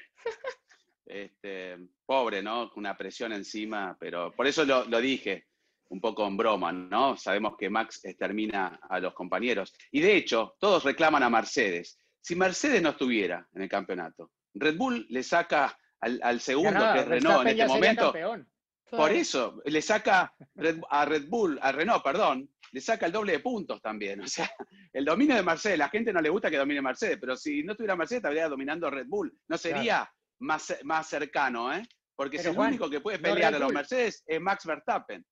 [1.07, 2.71] este, pobre, ¿no?
[2.71, 5.47] Con Una presión encima, pero por eso lo, lo dije,
[5.89, 7.17] un poco en broma, ¿no?
[7.17, 9.75] Sabemos que Max extermina a los compañeros.
[9.91, 11.99] Y de hecho, todos reclaman a Mercedes.
[12.21, 17.01] Si Mercedes no estuviera en el campeonato, Red Bull le saca al, al segundo, que
[17.01, 18.49] es Renault en este momento, campeón.
[18.91, 23.33] por eso, le saca Red- a Red Bull, a Renault, perdón, le saca el doble
[23.33, 24.21] de puntos también.
[24.21, 24.51] O sea,
[24.93, 27.75] el dominio de Mercedes, la gente no le gusta que domine Mercedes, pero si no
[27.75, 29.35] tuviera Mercedes, estaría dominando Red Bull.
[29.49, 31.83] No sería más, más cercano, ¿eh?
[32.15, 33.73] Porque Pero, si el Juan, único que puede pelear a los.
[33.73, 35.25] Mercedes es Max Verstappen.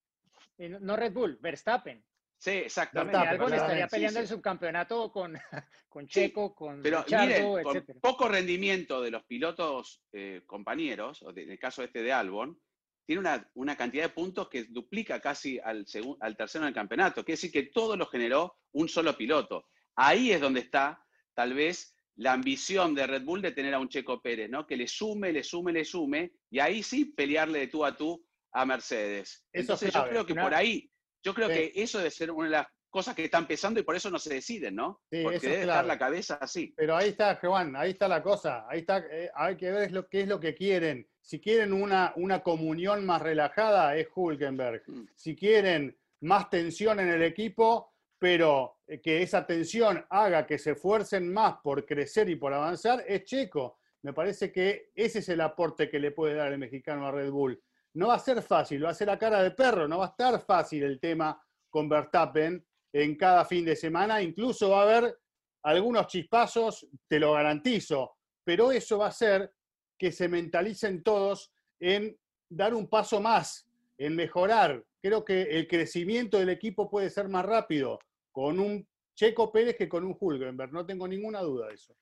[0.58, 2.04] No- no Red Bull, Verstappen.
[2.41, 3.18] Sí, exactamente.
[3.18, 5.34] Verstappen, algo le estaría peleando sí, el subcampeonato con,
[5.91, 11.22] con Sí, Checo, con Pero Richardo, miren, con poco rendimiento de los pilotos eh, compañeros,
[11.36, 12.59] en el caso este de Albon,
[13.05, 15.84] tiene una, una cantidad de puntos que duplica casi al,
[16.20, 17.24] al tercero en el campeonato.
[17.24, 19.66] Quiere decir que todo lo generó un solo piloto.
[19.97, 23.88] Ahí es donde está, tal vez, la ambición de Red Bull de tener a un
[23.91, 24.66] Checo Pérez, ¿no?
[24.66, 28.26] Que le sume, le sume, le sume, y ahí sí pelearle de tú a tú
[28.53, 29.45] a Mercedes.
[29.53, 30.91] Eso es Entonces yo creo que por ahí,
[31.22, 31.54] yo creo Sí.
[31.54, 34.18] que eso debe ser una de las cosas que están pesando y por eso no
[34.18, 35.00] se deciden, ¿no?
[35.10, 36.74] Sí, Porque eso es debe estar la cabeza así.
[36.76, 38.66] Pero ahí está, Juan, ahí está la cosa.
[38.68, 41.06] Ahí está, eh, hay que ver lo, qué es lo que quieren.
[41.20, 44.82] Si quieren una, una comunión más relajada, es Hulkenberg.
[44.88, 45.04] Mm.
[45.14, 50.72] Si quieren más tensión en el equipo, pero eh, que esa tensión haga que se
[50.72, 53.78] esfuercen más por crecer y por avanzar, es Checo.
[54.02, 57.30] Me parece que ese es el aporte que le puede dar el mexicano a Red
[57.30, 57.62] Bull.
[57.95, 60.09] No va a ser fácil, va a ser a cara de perro, no va a
[60.11, 64.22] estar fácil el tema con Verstappen en cada fin de semana.
[64.22, 65.18] Incluso va a haber
[65.64, 69.53] algunos chispazos, te lo garantizo, pero eso va a hacer
[69.99, 72.16] que se mentalicen todos en
[72.49, 73.68] dar un paso más,
[73.99, 74.82] en mejorar.
[75.03, 77.99] Creo que el crecimiento del equipo puede ser más rápido
[78.32, 81.95] con un Checo Pérez que con un Hulkenberg, no tengo ninguna duda de eso.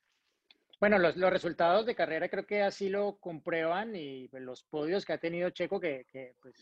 [0.80, 5.04] Bueno, los, los resultados de carrera creo que así lo comprueban y pues, los podios
[5.04, 6.54] que ha tenido Checo, que, que, pues.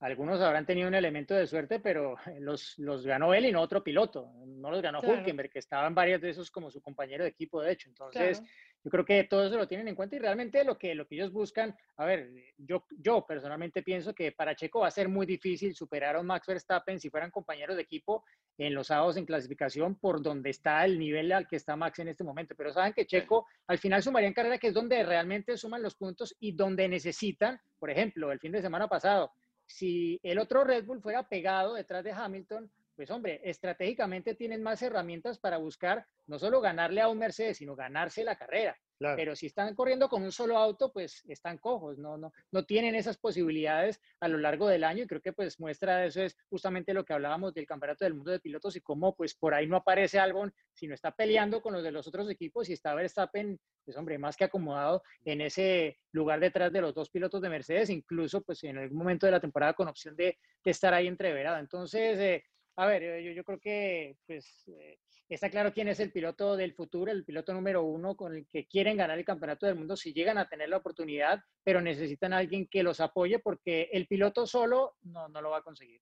[0.00, 3.82] Algunos habrán tenido un elemento de suerte, pero los, los ganó él y no otro
[3.82, 4.30] piloto.
[4.46, 5.18] No los ganó Claro.
[5.18, 7.88] Hulkenberg, que estaba en varios de esos como su compañero de equipo, de hecho.
[7.88, 8.52] Entonces, Claro.
[8.84, 11.16] yo creo que todo eso lo tienen en cuenta y realmente lo que, lo que
[11.16, 15.26] ellos buscan, a ver, yo, yo personalmente pienso que para Checo va a ser muy
[15.26, 18.24] difícil superar a un Max Verstappen si fueran compañeros de equipo
[18.56, 22.08] en los sábados en clasificación por donde está el nivel al que está Max en
[22.08, 22.54] este momento.
[22.56, 25.94] Pero saben que Checo al final sumaría en carrera, que es donde realmente suman los
[25.96, 29.32] puntos y donde necesitan, por ejemplo, el fin de semana pasado,
[29.68, 34.82] si el otro Red Bull fuera pegado detrás de Hamilton, pues hombre, estratégicamente tienen más
[34.82, 38.76] herramientas para buscar no solo ganarle a un Mercedes, sino ganarse la carrera.
[38.98, 39.14] Claro.
[39.14, 42.96] Pero si están corriendo con un solo auto, pues están cojos, no, no, no tienen
[42.96, 46.92] esas posibilidades a lo largo del año y creo que pues muestra eso es justamente
[46.92, 49.76] lo que hablábamos del Campeonato del Mundo de Pilotos y cómo pues por ahí no
[49.76, 53.96] aparece Albon, sino está peleando con los de los otros equipos y está Verstappen, pues
[53.96, 58.42] hombre, más que acomodado en ese lugar detrás de los dos pilotos de Mercedes, incluso
[58.42, 61.60] pues en algún momento de la temporada con opción de, de estar ahí entreverado.
[61.60, 62.44] Entonces, eh,
[62.80, 64.98] a ver, eh, yo, yo creo que pues eh,
[65.28, 68.66] está claro quién es el piloto del futuro, el piloto número uno con el que
[68.66, 72.38] quieren ganar el campeonato del mundo si llegan a tener la oportunidad, pero necesitan a
[72.38, 76.00] alguien que los apoye porque el piloto solo no, no lo va a conseguir.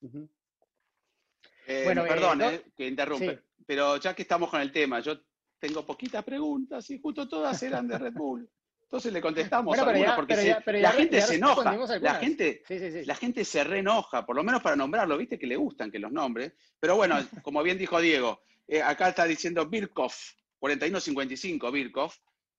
[0.00, 0.28] Ujú.
[1.66, 3.40] Eh, Bueno, eh, perdón, no- eh, que interrumpe, sí.
[3.66, 5.20] pero ya que estamos con el tema, yo
[5.58, 8.48] tengo poquitas preguntas y justo todas eran de Red Bull.
[8.92, 11.74] Entonces le contestamos Bueno, algunas ya- porque se- ya- la gente se enoja.
[12.00, 13.04] La gente, Sí, sí, sí.
[13.06, 16.12] la gente se reenoja, por lo menos para nombrarlo, viste que le gustan que los
[16.12, 16.52] nombres.
[16.78, 20.12] Pero bueno, como bien dijo Diego, eh, acá está diciendo Birkov,
[20.60, 22.12] 41.55 Birkov.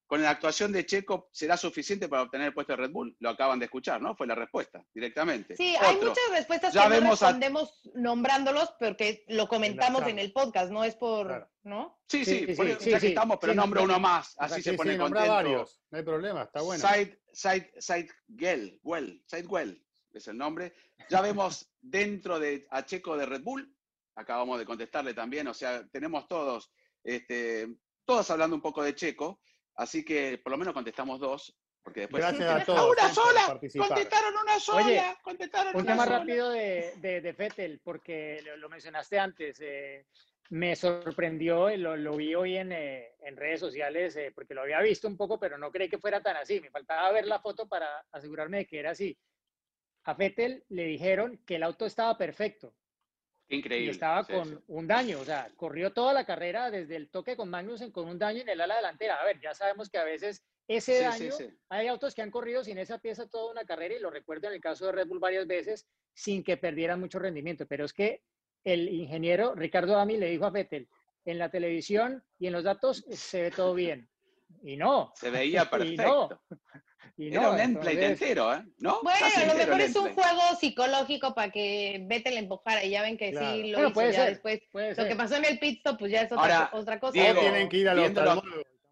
[0.06, 3.16] Con la actuación de Checo, ¿será suficiente para obtener el puesto de Red Bull?
[3.20, 4.16] Lo acaban de escuchar, ¿no?
[4.16, 5.56] Fue la respuesta, directamente.
[5.56, 10.20] Sí, hay muchas respuestas Ya que no vemos a- respondemos nombrándolos porque lo comentamos en
[10.20, 11.50] el podcast, no es por, Claro.
[11.64, 12.00] ¿no?
[12.08, 13.86] Sí, Sí, sí, sí, por sí, eso, sí, ya que estamos, pero Sí, nombro no,
[13.86, 15.30] uno más, así Sí, se pone contento.
[15.32, 16.86] varios, no hay problema, está bueno.
[16.88, 19.84] Side, Side, Side Gell, Well, Side Well
[20.14, 20.74] es el nombre.
[21.10, 23.74] Ya vemos dentro de a Checo de Red Bull,
[24.16, 26.72] acabamos de contestarle también, o sea, tenemos todos,
[27.04, 27.68] este,
[28.06, 29.42] todos hablando un poco de Checo,
[29.76, 32.24] así que por lo menos contestamos dos, porque después...
[32.24, 33.60] Gracias a ¡A todos una eh, sola!
[33.88, 34.86] ¡Contestaron una sola!
[34.86, 39.58] Oye, ¡Contestaron Un una tema rápido de, de, de Vettel, porque lo, lo mencionaste antes.
[39.62, 40.06] eh,
[40.50, 44.62] me sorprendió, eh, lo, lo vi hoy en, eh, en redes sociales, eh, porque lo
[44.62, 46.60] había visto un poco, pero no creí que fuera tan así.
[46.62, 49.18] Me faltaba ver la foto para asegurarme de que era así.
[50.04, 52.76] A Fettel le dijeron que el auto estaba perfecto
[53.50, 53.92] y Increíble.
[53.92, 54.58] estaba sí, con sí.
[54.68, 58.18] un daño, o sea, corrió toda la carrera desde el toque con Magnussen con un
[58.18, 59.22] daño en el ala delantera.
[59.22, 61.34] A ver, ya sabemos que a veces ese daño,
[61.70, 64.54] hay autos que han corrido sin esa pieza toda una carrera y lo recuerdo en
[64.54, 68.24] el caso de Red Bull varias veces sin que perdieran mucho rendimiento, pero es que
[68.64, 70.88] el ingeniero Ricardo Ami le dijo a Vettel,
[71.26, 74.10] en la televisión y en los datos se ve todo bien.
[74.62, 75.12] Y no.
[75.16, 76.30] Se veía Y no.
[77.18, 78.64] Era un endplate entonces- entero, ¿eh?
[78.80, 79.00] ¿No?
[79.04, 83.02] Bueno, Casi a lo mejor es un juego psicológico para que Vettel empujara y ya
[83.04, 83.54] ven que Claro.
[83.56, 84.62] sí lo Bueno, hizo puede ya ser, después.
[84.72, 85.08] puede Lo ser.
[85.08, 87.14] que pasó en el pit stop pues ya es otra, Ahora, otra cosa.
[87.14, 88.12] Diego, tienen que ir a los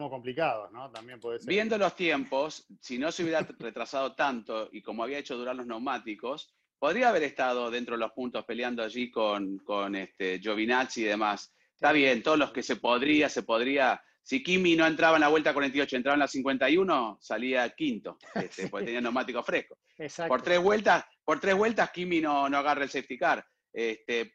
[0.10, 0.90] complicados, ¿no?
[0.92, 1.48] También puede ser.
[1.48, 5.66] Viendo los tiempos, si no se hubiera retrasado tanto y como había hecho durar los
[5.68, 11.06] neumáticos, podría haber estado dentro de los puntos peleando allí con, con este, Giovinazzi y
[11.06, 11.54] demás.
[11.76, 14.02] Está bien, todos los que se podría, se podría.
[14.24, 18.70] Si Kimi no entraba en la vuelta 48, entraba en la 51, salía quinto, este,
[18.70, 19.80] porque tenía neumáticos frescos.
[19.98, 20.30] Exacto.
[20.30, 23.46] Por tres vueltas, por tres vueltas Kimi no, no agarra el safety car.
[23.74, 24.34] Este,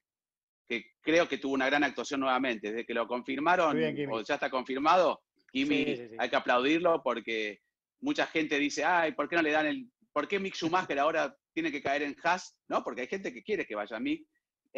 [0.68, 2.70] que creo que tuvo una gran actuación nuevamente.
[2.70, 5.22] Desde que lo confirmaron, bien, o ya está confirmado,
[5.52, 6.16] Kimi Sí, sí, sí.
[6.18, 7.60] hay que aplaudirlo porque
[8.00, 9.90] mucha gente dice, ay, ¿por qué no le dan el.
[10.12, 12.58] ¿Por qué Mick Schumacher ahora tiene que caer en Haas?
[12.68, 12.82] ¿No?
[12.82, 14.26] Porque hay gente que quiere que vaya Mick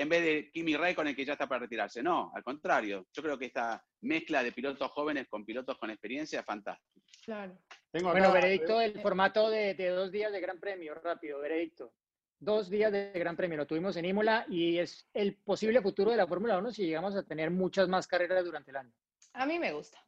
[0.00, 2.02] en vez de Kimi Raikkonen que ya está para retirarse.
[2.04, 3.06] No, al contrario.
[3.12, 7.00] Yo creo que esta mezcla de pilotos jóvenes con pilotos con experiencia es fantástica.
[7.24, 7.58] Claro.
[7.90, 11.92] Tengo Bueno, veredicto del formato de, de dos días de Gran Premio, rápido, veredicto.
[12.38, 16.16] Dos días de Gran Premio, lo tuvimos en Imola y es el posible futuro de
[16.16, 18.92] la Fórmula 1 si llegamos a tener muchas más carreras durante el año.
[19.32, 19.98] A mí me gusta.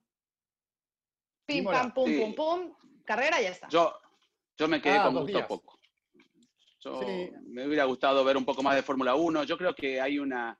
[1.46, 1.78] Pim, Imola.
[1.80, 2.20] pam, pum, Sí.
[2.20, 2.76] pum, pum.
[3.04, 3.68] Carrera, ya está.
[3.68, 3.92] Yo,
[4.56, 5.48] yo me quedé Ah, con gusto días.
[5.48, 5.79] poco.
[6.80, 7.30] Yo Sí.
[7.46, 9.44] me hubiera gustado ver un poco más de Fórmula 1.
[9.44, 10.58] Yo creo que hay una,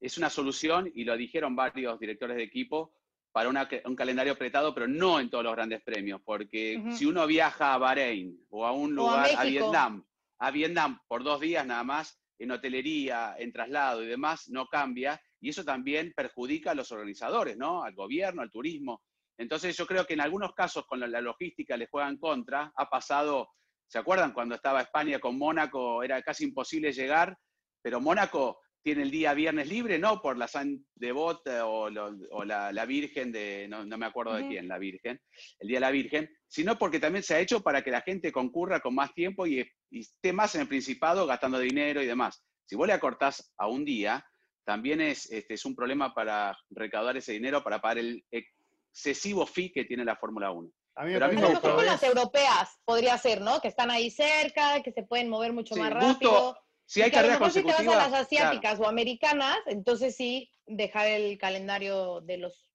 [0.00, 2.94] es una solución, y lo dijeron varios directores de equipo,
[3.32, 6.92] para una- un calendario apretado, pero no en todos los grandes premios, porque Ujú.
[6.92, 9.48] si uno viaja a Bahrein o a un a lugar, a, México.
[9.50, 10.04] Vietnam,
[10.38, 15.20] a Vietnam por dos días nada más, en hotelería, en traslado y demás, no cambia,
[15.40, 17.82] y eso también perjudica a los organizadores, ¿no?
[17.82, 19.02] Al gobierno, al turismo.
[19.36, 22.72] Entonces yo creo que en algunos casos con la, la logística les juegan contra.
[22.76, 23.50] Ha pasado,
[23.88, 26.02] ¿se acuerdan cuando estaba España con Mónaco?
[26.02, 27.36] Era casi imposible llegar,
[27.82, 32.16] pero Mónaco tiene el día viernes libre, no por la San Devot eh, o, lo-
[32.30, 35.20] o la, la Virgen de, no, no me acuerdo de quién, la Virgen,
[35.58, 38.30] el día de la Virgen, sino porque también se ha hecho para que la gente
[38.32, 42.42] concurra con más tiempo y, y esté más en el Principado gastando dinero y demás.
[42.66, 44.24] Si vos le acortás a un día,
[44.64, 49.72] también es, este, es un problema para recaudar ese dinero para pagar el excesivo fee
[49.72, 50.70] que tiene la Fórmula 1.
[50.98, 53.16] A mí me pero a mí A me lo parece mejor con las europeas podría
[53.18, 53.60] ser, ¿no?
[53.60, 56.58] Que están ahí cerca, que se pueden mover mucho Sí, más rápido.
[56.86, 57.96] Si Y hay a lo carreras mejor si te vas a consecutivas.
[57.96, 58.24] las claro.
[58.24, 62.70] asiáticas o americanas, entonces sí dejar el calendario de los,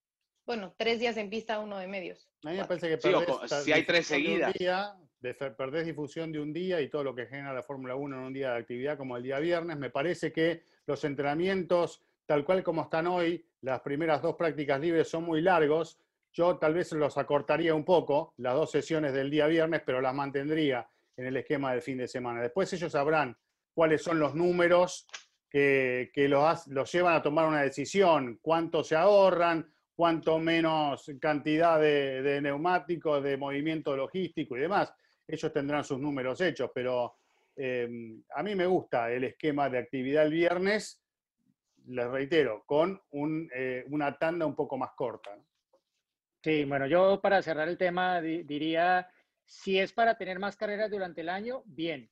[0.46, 2.30] bueno, tres días en pista, uno de medios.
[2.44, 4.52] A mí me parece que Sí, o si hay tres difusión de un seguidas.
[4.54, 8.16] día, de perdés difusión de un día y todo lo que genera la Fórmula 1
[8.16, 9.76] en un día de actividad como el día viernes.
[9.78, 15.08] Me parece que los entrenamientos, tal cual como están hoy, las primeras dos prácticas libres
[15.08, 15.98] son muy largos.
[16.34, 20.14] Yo tal vez los acortaría un poco, las dos sesiones del día viernes, pero las
[20.14, 22.42] mantendría en el esquema del fin de semana.
[22.42, 23.36] Después ellos sabrán
[23.72, 25.06] cuáles son los números
[25.48, 31.80] que, que los, los llevan a tomar una decisión, cuánto se ahorran, cuánto menos cantidad
[31.80, 34.92] de, neumáticos, de movimiento logístico y demás.
[35.26, 37.14] Ellos tendrán sus números hechos, pero
[37.56, 37.88] eh,
[38.34, 41.00] a mí me gusta el esquema de actividad el viernes,
[41.86, 45.30] les reitero, con un, eh, una tanda un poco más corta.
[46.44, 49.08] Sí, bueno, yo para cerrar el tema di- diría,
[49.46, 52.06] si es para tener más carreras durante el año, bien,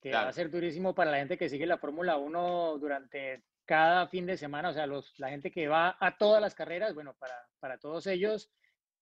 [0.00, 4.06] que va a ser durísimo para la gente que sigue la Fórmula 1 durante cada
[4.08, 7.14] fin de semana, o sea, los, la gente que va a todas las carreras, bueno,
[7.18, 8.50] para, para todos ellos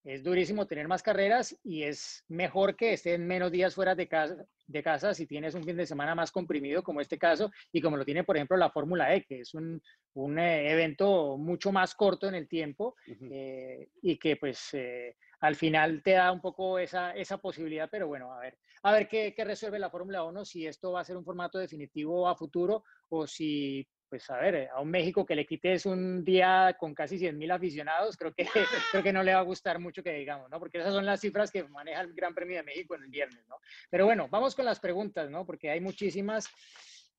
[0.02, 4.46] es durísimo tener más carreras y es mejor que estén menos días fuera de casa,
[4.72, 7.96] de casa si tienes un fin de semana más comprimido como este caso y como
[7.96, 9.80] lo tiene, por ejemplo, la Fórmula E, que es un,
[10.14, 15.56] un eh, evento mucho más corto en el tiempo eh, y que pues eh, al
[15.56, 19.34] final te da un poco esa, esa posibilidad, pero bueno, a ver, a ver qué,
[19.34, 22.84] qué resuelve la Fórmula 1, si esto va a ser un formato definitivo a futuro
[23.08, 27.16] o si, pues a ver, a un México que le quites un día con casi
[27.16, 28.44] 100.000 aficionados, creo que,
[28.92, 30.58] creo que no le va a gustar mucho que digamos, ¿no?
[30.58, 33.42] Porque esas son las cifras que maneja el Gran Premio de México en el viernes,
[33.48, 33.56] ¿no?
[33.88, 35.46] Pero bueno, vamos con las preguntas, ¿no?
[35.46, 36.46] Porque hay muchísimas.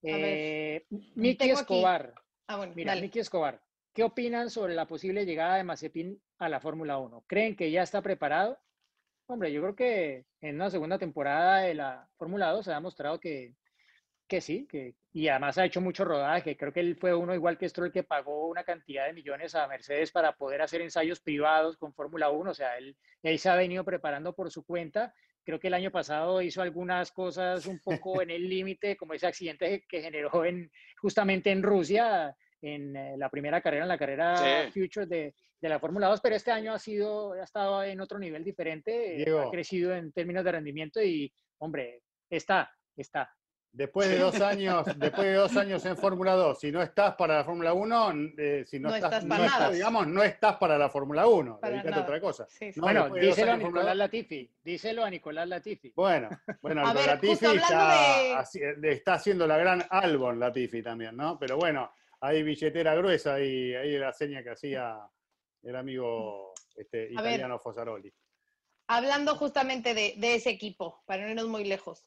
[0.04, 0.86] Eh,
[1.16, 2.14] Miki Escobar.
[2.46, 2.96] Ah, bueno, Mira.
[2.96, 3.60] Miki Escobar,
[3.92, 7.24] ¿qué opinan sobre la posible llegada de Mazepin a la Fórmula 1?
[7.26, 8.60] ¿Creen que ya está preparado?
[9.26, 13.20] Hombre, yo creo que en una segunda temporada de la Fórmula 2 se ha demostrado
[13.20, 13.56] que,
[14.28, 16.58] que sí, que, y además ha hecho mucho rodaje.
[16.58, 19.68] Creo que él fue uno igual que Stroll que pagó una cantidad de millones a
[19.68, 22.50] Mercedes para poder hacer ensayos privados con Fórmula 1.
[22.50, 25.14] O sea, él, él se ha venido preparando por su cuenta.
[25.46, 29.28] Creo que el año pasado hizo algunas cosas un poco en el límite, como ese
[29.28, 34.36] accidente que generó en, justamente en Rusia, en eh, la primera carrera, en la carrera
[34.72, 34.72] Sí.
[34.72, 38.18] Future de, de la Fórmula 2, pero este año ha sido, ha estado en otro
[38.18, 39.42] nivel diferente, eh, Diego.
[39.42, 43.32] ha crecido en términos de rendimiento y, hombre, está, está.
[43.76, 47.38] Después de dos años, después de dos años en Fórmula 2, si no estás para
[47.38, 50.56] la Fórmula 1, eh, si no, No estás, estás no para estás, digamos, no estás
[50.58, 52.46] para la Fórmula 1, Para dedícate otra cosa.
[52.48, 52.80] Sí, sí.
[52.80, 53.96] No, bueno, díselo a Nicolás 2.
[53.96, 55.92] Latifi, díselo a Nicolás Latifi.
[55.96, 56.30] Bueno,
[56.62, 58.44] bueno, A ver, Latifi está,
[58.78, 61.40] de- haciendo la gran Albon Latifi también, ¿no?
[61.40, 65.00] Pero bueno, hay billetera gruesa y ahí la seña que hacía
[65.64, 67.32] el amigo este, A ver.
[67.32, 68.14] italiano Fosaroli.
[68.88, 72.06] Hablando justamente de, de ese equipo, para no irnos muy lejos,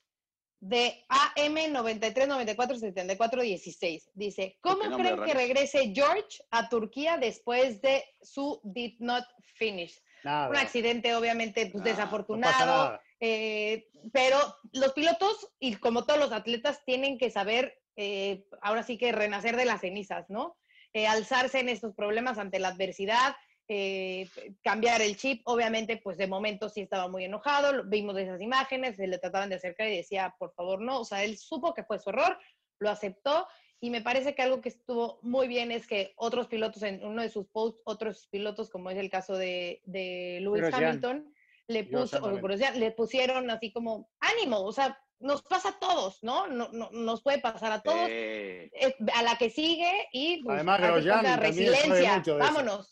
[0.60, 7.80] de AM 93 94 74 16, dice, ¿cómo creen que regrese George a Turquía después
[7.82, 10.00] de su did not finish?
[10.24, 10.48] Nada.
[10.48, 14.38] Un accidente obviamente pues, no desafortunado, eh, pero
[14.72, 19.56] los pilotos y como todos los atletas tienen que saber, eh, ahora sí que renacer
[19.56, 20.56] de las cenizas, ¿no?
[20.92, 23.36] Eh, alzarse en estos problemas ante la adversidad,
[23.68, 24.28] eh,
[24.62, 25.42] cambiar el chip.
[25.44, 29.56] Obviamente, pues de momento sí estaba muy enojado, vimos esas imágenes, se le trataban de
[29.56, 31.00] acercar y decía, por favor, no.
[31.00, 32.38] O sea, él supo que fue su error,
[32.78, 33.46] lo aceptó.
[33.78, 37.20] Y me parece que algo que estuvo muy bien es que otros pilotos, en uno
[37.22, 40.84] de sus posts, otros pilotos, como es el caso de, de Lewis Grosjean.
[40.88, 41.34] Hamilton,
[41.68, 42.40] le, puso, o.
[42.40, 46.46] Grosjean, le pusieron así como ánimo, o sea, nos pasa a todos, ¿no?
[46.46, 48.70] No, no- nos puede pasar a todos, Eh,
[49.14, 52.86] a la que sigue y pues, Además, Grosjean sabe resiliencia, mucho de eso.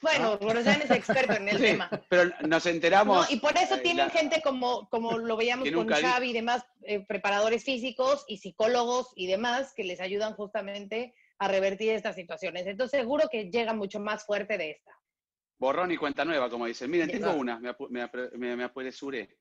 [0.00, 0.38] Bueno.
[0.38, 1.88] Grosjean es experto en el sí, tema.
[2.08, 2.70] pero nos ¿no?
[2.70, 3.30] enteramos.
[3.30, 6.64] Y por eso eh, tienen la- gente como, como lo veíamos con Xavi y demás,
[6.82, 12.66] eh, preparadores físicos y psicólogos y demás que les ayudan justamente a revertir estas situaciones.
[12.66, 14.92] Entonces seguro que llega mucho más fuerte de esta.
[15.58, 16.90] Borrón y cuenta nueva, como dicen.
[16.90, 19.38] Miren, tengo una, me, apu- me, apre- me, me apresuré.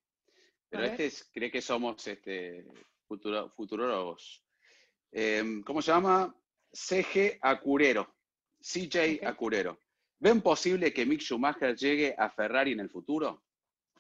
[0.69, 2.65] Pero este es, cree que somos este,
[3.07, 4.43] futuro, futurólogos.
[5.11, 6.35] Em, ¿Cómo se llama?
[6.71, 8.15] CG Acurero.
[8.59, 9.27] CJ Ok.
[9.27, 9.79] Acurero.
[10.23, 13.43] ¿Ven posible que Mick Schumacher llegue a Ferrari en el futuro?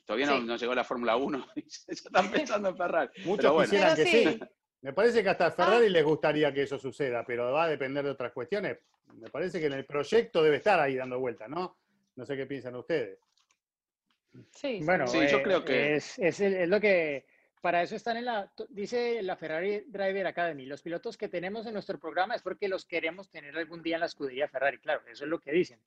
[0.05, 0.43] Todavía no, Sí.
[0.45, 3.09] no llegó a la Fórmula 1 y ya están pensando en Ferrari.
[3.25, 4.29] Muchos Pero bueno, quisieran Pero que sí.
[4.31, 4.39] sí.
[4.81, 5.51] Me parece que hasta a Ah.
[5.51, 8.77] Ferrari les gustaría que eso suceda, pero va a depender de otras cuestiones.
[9.15, 11.77] Me parece que en el proyecto debe estar ahí dando vueltas, ¿no?
[12.15, 13.19] No sé qué piensan ustedes.
[14.51, 17.25] Sí, Bueno, Sí, yo eh, creo que- es, es, el- es lo que
[17.61, 20.65] para eso están en la dice la Ferrari Driver Academy.
[20.65, 23.99] Los pilotos que tenemos en nuestro programa es porque los queremos tener algún día en
[24.01, 24.79] la escudería Ferrari.
[24.79, 25.79] Claro, eso es lo que dicen.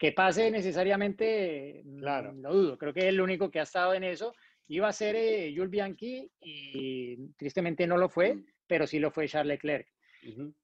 [0.00, 2.32] Que pase necesariamente, mm, Claro.
[2.32, 2.78] lo dudo.
[2.78, 4.34] Creo que el único que ha estado en eso
[4.66, 8.44] iba a ser eh, Jules Bianchi y tristemente no lo fue, Mm.
[8.66, 9.86] pero sí lo fue Charles Leclerc.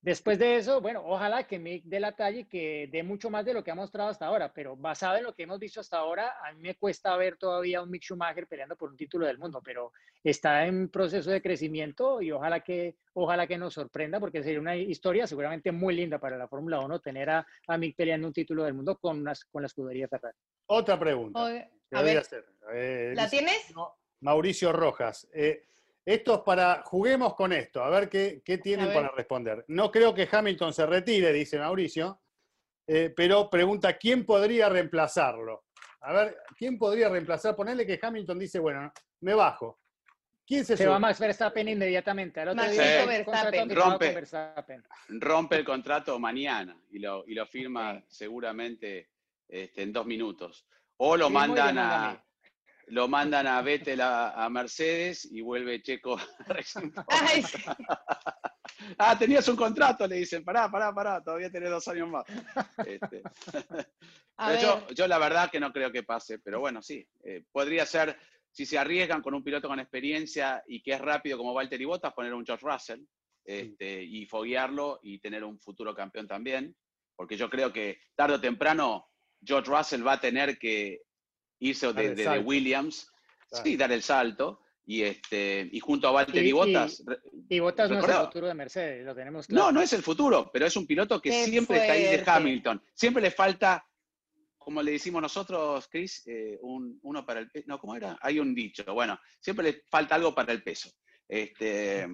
[0.01, 3.45] Después de eso, bueno, ojalá que Mick dé la talla y que dé mucho más
[3.45, 5.99] de lo que ha mostrado hasta ahora, pero basado en lo que hemos visto hasta
[5.99, 9.27] ahora, a mí me cuesta ver todavía a un Mick Schumacher peleando por un título
[9.27, 9.93] del mundo, pero
[10.23, 14.77] está en proceso de crecimiento y ojalá que, ojalá que nos sorprenda, porque sería una
[14.77, 18.65] historia seguramente muy linda para la Fórmula 1 tener a, a Mick peleando un título
[18.65, 20.37] del mundo con, las, con la escudería Ferrari.
[20.67, 21.43] Otra pregunta.
[21.43, 22.45] Oye, a ver, hacer.
[22.73, 23.73] Eh, ¿la dice tienes?
[24.21, 25.29] Mauricio Rojas.
[25.33, 25.63] Eh,
[26.07, 28.95] esto es para, juguemos con esto, a ver qué, qué tienen ver.
[28.95, 29.65] para responder.
[29.69, 32.23] No creo que Hamilton se retire, dice Mauricio,
[32.87, 35.65] eh, pero pregunta, ¿quién podría reemplazarlo?
[36.03, 37.57] A ver, ¿quién podría reemplazar?
[37.57, 39.81] Ponerle que Hamilton dice, bueno, me bajo.
[40.47, 40.93] ¿Quién se, Se sube?
[40.93, 42.39] va Max Verstappen inmediatamente.
[42.41, 43.07] Al otro día, Sí.
[43.09, 43.75] Verstappen.
[43.75, 44.07] Rompe.
[44.07, 44.85] con Verstappen.
[45.09, 49.11] rompe el contrato mañana y lo, y lo firma seguramente
[49.49, 50.69] este, en dos minutos.
[50.99, 52.25] O lo mandan a
[52.87, 56.17] lo mandan a Vettel a, a Mercedes y vuelve Checo.
[57.09, 57.59] Ay, sí.
[58.99, 62.25] Ah, tenías un contrato, le dicen, pará, pará, pará, todavía tenés dos años más.
[62.87, 63.23] Este,
[64.37, 67.87] pero yo, yo la verdad que no creo que pase, pero bueno, sí, eh, podría
[67.87, 68.19] ser,
[68.51, 72.13] si se arriesgan con un piloto con experiencia y que es rápido como Valtteri Bottas,
[72.13, 73.01] poner un George Russell
[73.45, 76.77] este, y foguearlo y tener un futuro campeón también,
[77.15, 79.09] porque yo creo que tarde o temprano
[79.43, 81.03] George Russell va a tener que
[81.59, 82.39] irse de.
[82.41, 83.11] Williams,
[83.49, 83.65] Claro.
[83.65, 87.59] sí, dar el salto, y, este, y junto a Valtteri Y- y- Bottas, re- Y
[87.61, 89.67] Bottas no es el futuro de Mercedes, lo tenemos claro.
[89.67, 92.23] no, no es el futuro, pero es un piloto que Qué siempre está ahí de.
[92.27, 92.83] Hamilton.
[92.95, 93.85] Siempre le falta,
[94.59, 97.65] como le decimos nosotros, Chris, eh, un, uno para el peso.
[97.69, 98.19] No, ¿cómo era?
[98.21, 98.85] Hay un dicho.
[98.93, 100.91] Bueno, siempre le falta algo para el peso.
[101.29, 102.07] Este,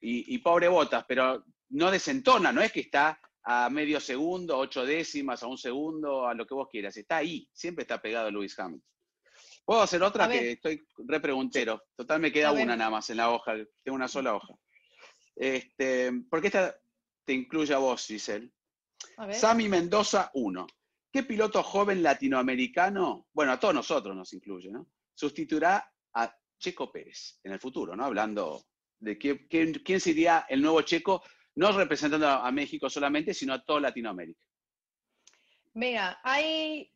[0.00, 4.84] y, y pobre Botas, pero no desentona, no es que está a medio segundo, ocho
[4.84, 6.96] décimas, a un segundo, a lo que vos quieras.
[6.96, 8.84] Está ahí, siempre está pegado Lewis Hamilton.
[9.64, 10.40] Puedo hacer otra A ver.
[10.40, 11.82] que estoy repreguntero.
[11.96, 12.64] Total, me queda A ver.
[12.64, 13.54] una nada más en la hoja.
[13.82, 14.54] Tengo una sola hoja.
[15.36, 16.76] Este, porque esta
[17.24, 18.50] te incluye a vos, Giselle.
[19.16, 19.32] A.
[19.32, 20.66] Sami Mendoza 1.
[21.12, 24.86] ¿Qué piloto joven latinoamericano, bueno, a todos nosotros nos incluye, ¿no?
[25.14, 28.04] Sustituirá a Checo Pérez en el futuro, ¿no?
[28.04, 28.62] Hablando
[28.98, 31.22] de qué- quién, quién sería el nuevo Checo,
[31.60, 34.40] no representando a México solamente, sino a toda Latinoamérica.
[35.74, 36.90] Mira, hay,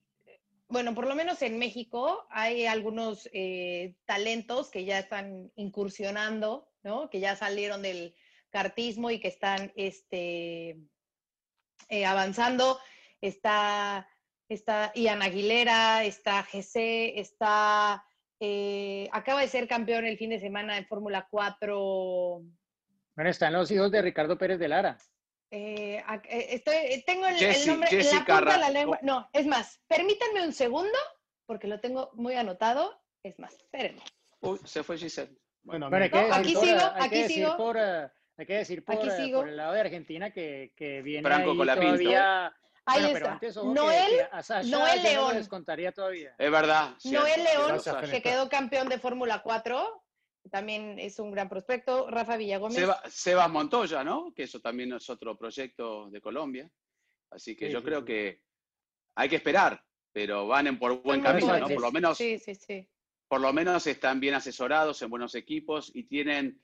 [0.69, 7.11] bueno, por lo menos en México hay algunos eh, talentos que ya están incursionando, ¿no?
[7.11, 8.15] Que ya salieron del
[8.49, 10.79] cartismo y que están este,
[11.91, 12.81] eh, avanzando.
[13.21, 14.09] Está,
[14.49, 18.03] está Ian Aguilera, está GC, está,
[18.41, 22.43] eh, acaba de ser campeón el fin de semana en Fórmula 4.
[23.15, 24.99] Bueno, están los hijos de Ricardo Pérez de Lara.
[25.51, 28.99] Eh, eh, estoy, eh, tengo el, el Jessie- nombre en la punta de la lengua.
[29.03, 30.99] No, es más, permítanme un segundo,
[31.47, 33.01] porque lo tengo muy anotado.
[33.23, 34.03] Es más, espérenme.
[34.41, 35.39] Uy, se fue Giselle.
[35.63, 37.57] Bueno, Bueno, hay que No, aquí por, sigo, hay que aquí decir sigo.
[37.57, 39.41] por, eh, hay que decir por, Aquí sigo.
[39.41, 41.87] por el lado de Argentina que, que viene Franco ahí Colapinto.
[41.99, 42.47] todavía.
[42.87, 43.33] Ahí bueno, está.
[43.33, 45.29] antes, que- Noel, que a Sasha Noel no León.
[45.31, 46.35] lo descontaría todavía.
[46.37, 46.91] Es verdad.
[47.05, 50.04] Noel León, que quedó campeón de Fórmula 4,
[50.51, 52.09] también es un gran prospecto.
[52.11, 52.77] Rafa Villagómez.
[52.77, 54.33] Seba- Sebas Montoya, ¿no?
[54.35, 56.71] Que eso también es otro proyecto de Colombia.
[57.31, 58.07] Así que Sí, yo sí, creo sí.
[58.07, 58.43] que
[59.17, 59.83] hay que esperar,
[60.13, 61.69] pero van en por buen camino, ¿no?
[61.69, 62.89] Por lo menos, Sí, sí, sí.
[63.29, 66.61] por lo menos están bien asesorados en buenos equipos y tienen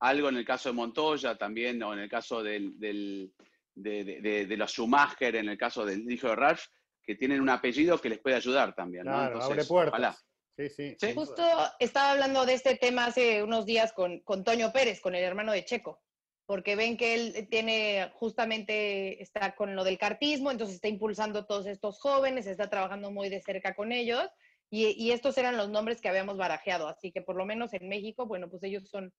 [0.00, 3.32] algo en el caso de Montoya también, o en el caso del, del-
[3.74, 6.64] de, de- de- de los Schumacher, en el caso del hijo de Ralph,
[7.02, 9.12] que tienen un apellido que les puede ayudar también, ¿no?
[9.12, 9.92] Claro, Entonces, abre puertas.
[9.92, 10.16] ojalá.
[10.56, 10.96] Sí, sí.
[11.14, 11.42] Justo
[11.78, 15.52] estaba hablando de este tema hace unos días con, con Toño Pérez, con el hermano
[15.52, 16.00] de Checo,
[16.46, 21.46] porque ven que él tiene justamente, está con lo del cartismo, entonces está impulsando a
[21.46, 24.26] todos estos jóvenes, está trabajando muy de cerca con ellos,
[24.70, 27.88] y, y estos eran los nombres que habíamos barajeado, así que por lo menos en
[27.88, 29.12] México, bueno, pues ellos son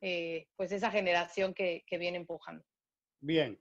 [0.00, 2.64] eh, pues esa generación que, que viene empujando.
[3.20, 3.58] Bien.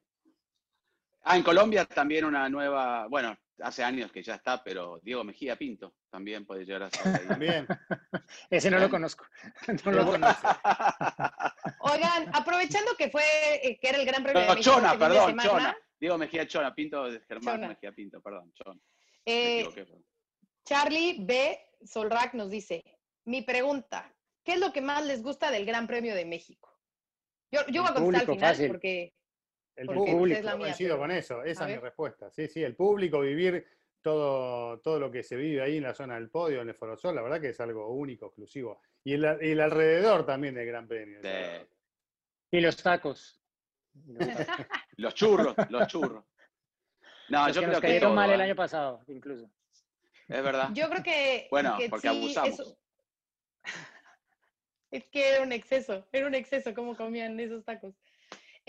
[1.22, 5.56] Ah, en Colombia también una nueva, bueno, hace años que ya está, pero Diego Mejía
[5.56, 7.40] Pinto también puede llegar a ser ahí.
[7.40, 7.68] Bien.
[8.50, 9.26] Ese no lo conozco.
[9.86, 10.48] No lo conozco.
[11.82, 13.24] Oigan, aprovechando que fue,
[13.64, 15.78] eh, que era el Gran Premio de No, México Chona, este de perdón, semana, Chona.
[16.00, 17.68] Diego Mejía Chona, Pinto de Germán Chona.
[17.70, 18.80] Mejía Pinto, perdón, Chona.
[19.26, 19.68] Eh.
[20.66, 21.60] Charlie B.
[21.82, 22.84] Solrak nos dice,
[23.26, 26.78] mi pregunta, ¿qué es lo que más les gusta del Gran Premio de México?
[27.52, 28.68] Yo, yo voy a contestar al final fácil.
[28.68, 29.14] porque
[29.80, 32.30] El público, es la mía, coincido pero- con eso, esa es mi respuesta.
[32.32, 33.66] Sí, sí, el público, vivir
[34.02, 37.16] todo, todo lo que se vive ahí en la zona del podio, en el Forosol,
[37.16, 38.82] la verdad que es algo único, exclusivo.
[39.04, 39.26] Y el,
[39.60, 41.22] alrededor también del Gran Premio.
[41.22, 41.68] De-
[42.52, 43.42] Y los tacos.
[44.98, 46.24] los churros, los churros.
[47.30, 48.44] No, Los yo que creo nos que cayeron todo, mal el ¿eh?
[48.44, 49.50] año pasado, incluso.
[50.28, 50.70] Es verdad.
[50.74, 51.48] yo creo que...
[51.52, 52.50] Bueno, que porque sí, abusamos.
[52.60, 52.78] eso-
[54.92, 57.94] Es que era un exceso, era un exceso cómo comían esos tacos.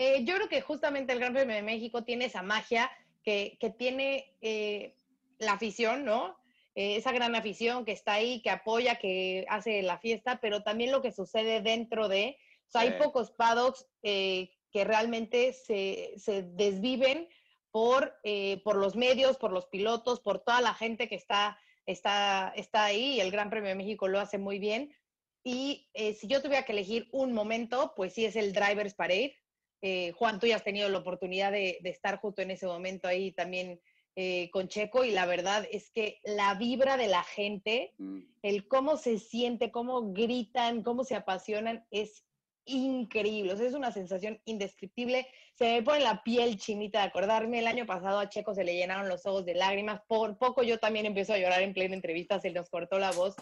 [0.01, 2.89] Eh, yo creo que justamente el Gran Premio de México tiene esa magia
[3.23, 4.95] que, que tiene eh,
[5.37, 6.35] la afición, ¿no?
[6.73, 10.91] Eh, esa gran afición que está ahí, que apoya, que hace la fiesta, pero también
[10.91, 12.37] lo que sucede dentro de...
[12.67, 12.95] O sea, hay Sí.
[12.97, 17.27] pocos paddocks eh, que realmente se, se desviven
[17.69, 22.53] por, eh, por los medios, por los pilotos, por toda la gente que está, está,
[22.55, 24.95] está ahí y el Gran Premio de México lo hace muy bien.
[25.43, 29.35] Y eh, si yo tuviera que elegir un momento, pues sí es el Drivers Parade.
[29.81, 33.07] Eh, Juan, tú ya has tenido la oportunidad de, de estar justo en ese momento
[33.07, 33.79] ahí también
[34.15, 38.19] eh, con Checo y la verdad es que la vibra de la gente, Mm.
[38.43, 42.25] el cómo se siente, cómo gritan, cómo se apasionan, es
[42.65, 43.53] increíble.
[43.53, 45.27] O sea, es una sensación indescriptible.
[45.55, 47.59] Se me pone la piel chinita de acordarme.
[47.59, 50.01] El año pasado a Checo se le llenaron los ojos de lágrimas.
[50.07, 53.35] Por poco yo también empiezo a llorar en plena entrevista, se nos cortó la voz,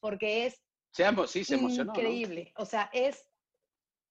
[0.00, 0.60] porque es
[0.92, 1.92] Se emo- sí, se emocionó.
[1.92, 1.98] ¿no?
[1.98, 2.52] increíble.
[2.56, 3.24] O sea, es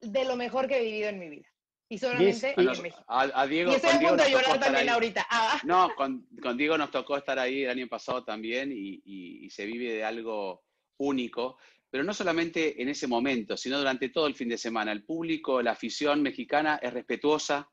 [0.01, 1.47] de lo mejor que he vivido en mi vida.
[1.89, 3.03] Y solamente en México.
[3.07, 4.87] a- a Diego, Y estoy a punto de llorar también ahí.
[4.89, 5.27] ahorita.
[5.29, 9.45] Ah, No, con, con Diego nos tocó estar ahí el año pasado también y, y-
[9.45, 10.63] y se vive de algo
[10.97, 11.57] único,
[11.89, 14.91] pero no solamente en ese momento, sino durante todo el fin de semana.
[14.91, 17.69] El público, la afición mexicana es respetuosa,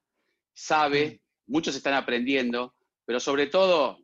[0.54, 3.98] sabe, muchos están aprendiendo, pero sobre todo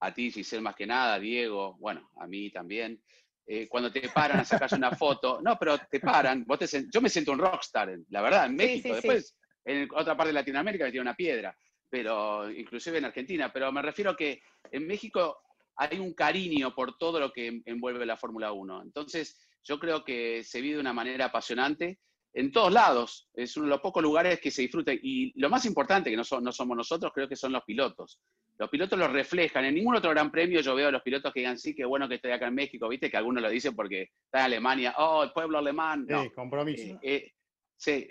[0.00, 3.02] a ti, Giselle, más que nada, Diego, bueno, a mí también.
[3.46, 7.00] eh, cuando te paran a sacarse una foto, no, pero te paran, vos te yo
[7.02, 9.08] me siento un rockstar, la verdad, en México, sí, sí.
[9.08, 11.56] después en otra parte de Latinoamérica me tiene una piedra,
[11.90, 15.38] pero inclusive en Argentina, pero me refiero a que en México
[15.76, 18.82] hay un cariño por todo lo que envuelve la Fórmula 1.
[18.82, 21.98] Entonces, yo creo que se vive de una manera apasionante
[22.32, 23.28] en todos lados.
[23.34, 24.92] Es uno de los pocos lugares que se disfruta.
[24.92, 28.20] Y lo más importante, que no, son- no somos nosotros, creo que son los pilotos.
[28.58, 29.64] Los pilotos los reflejan.
[29.64, 32.08] En ningún otro gran premio yo veo a los pilotos que digan, sí, qué bueno
[32.08, 33.10] que estoy acá en México, ¿viste?
[33.10, 36.06] Que algunos lo dicen porque está en Alemania, oh, el pueblo alemán.
[36.08, 36.82] No, Sí, compromiso.
[36.82, 37.32] eh, eh,
[37.76, 38.08] sí,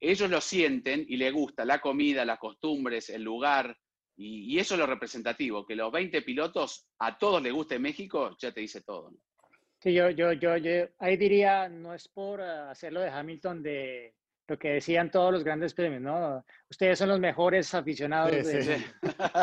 [0.00, 3.76] ellos lo sienten y les gusta la comida, las costumbres, el lugar,
[4.16, 8.52] y, eso es lo representativo, que los 20 pilotos a todos les guste México, ya
[8.52, 9.12] te dice todo.
[9.80, 14.14] Sí, yo, yo, yo, yo ahí diría, no es por eh, hacerlo de Hamilton de
[14.46, 16.44] lo que decían todos los grandes premios, ¿no?
[16.70, 18.84] Ustedes son los mejores aficionados Sí, de, sí.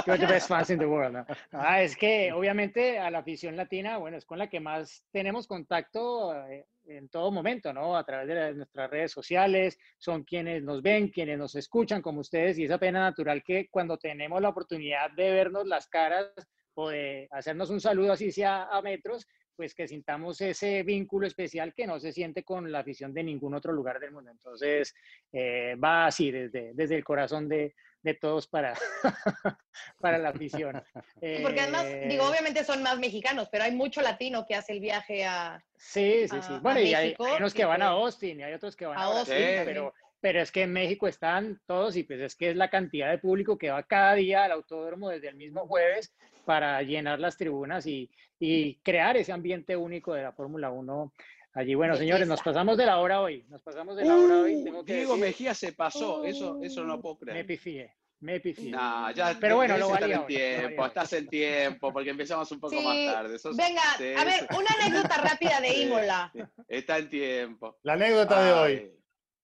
[0.05, 1.25] You're the best fans in the world, ¿no?
[1.51, 5.47] Ah, es que obviamente a la afición latina, bueno, es con la que más tenemos
[5.47, 7.97] contacto eh, en todo momento, ¿no?
[7.97, 12.19] A través de la- nuestras redes sociales, son quienes nos ven, quienes nos escuchan como
[12.19, 16.27] ustedes, y es apenas natural que cuando tenemos la oportunidad de vernos las caras
[16.75, 19.27] o de hacernos un saludo así sea a metros,
[19.61, 23.53] pues que sintamos ese vínculo especial que no se siente con la afición de ningún
[23.53, 24.31] otro lugar del mundo.
[24.31, 24.95] Entonces,
[25.31, 28.73] eh, va así, desde, desde el corazón de, de todos para,
[29.99, 30.81] para la afición.
[31.21, 34.73] Sí, Porque además, digo, Eh, obviamente son más mexicanos, pero hay mucho latino que hace
[34.73, 35.63] el viaje a...
[35.77, 36.53] Sí, sí, sí.
[36.53, 38.43] a- Bueno, a y hay, México hay unos y que van a pues- Austin y
[38.43, 39.43] hay otros que van a, Austin Sí.
[39.63, 43.09] pero, pero es que en México están todos y pues es que es la cantidad
[43.09, 46.13] de público que va cada día al autódromo desde el mismo jueves
[46.45, 48.09] para llenar las tribunas y,
[48.39, 51.13] y crear ese ambiente único de la Fórmula 1
[51.53, 51.75] allí.
[51.75, 54.63] Bueno, señores, nos pasamos de la hora hoy, nos pasamos de la hora hoy.
[54.63, 57.45] Tengo que Diego decir, Mejía se pasó, eso, eso no puedo me creer.
[57.47, 58.71] pifié, me pifié.
[58.71, 62.77] No, ya Pero bueno, lo valía en tiempo, estás en tiempo, porque empezamos un poco
[62.79, 63.39] Sí, más tarde.
[63.39, 65.73] sos- Venga, sí, a ver, una anécdota rápida de.
[65.81, 66.31] Imola.
[66.67, 67.77] Está en tiempo.
[67.83, 68.91] La anécdota de hoy.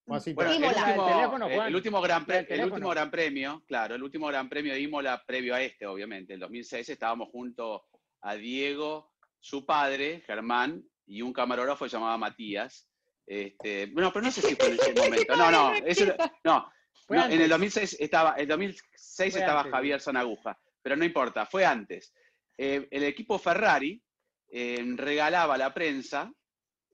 [0.08, 0.80] Bueno, el Imola.
[0.86, 1.68] último, El teléfono, eh, Juan.
[1.68, 5.22] el último gran, pre- El último gran premio, claro, el último gran premio de Imola
[5.26, 7.84] previo a este, obviamente, el 2006, estábamos junto
[8.22, 12.90] a Diego, su padre, Germán, y un camarógrafo llamado Matías.
[13.26, 15.36] Este, bueno, pero no sé si fue en ese momento.
[15.36, 16.06] No, no, eso,
[16.46, 16.72] no,
[17.10, 17.50] no, en el antes.
[17.50, 22.14] 2006 estaba, el 2006 Fue estaba antes, Javier Sonaguja, pero no importa, fue antes.
[22.58, 24.02] Eh, el equipo Ferrari
[24.50, 26.32] eh, regalaba a la prensa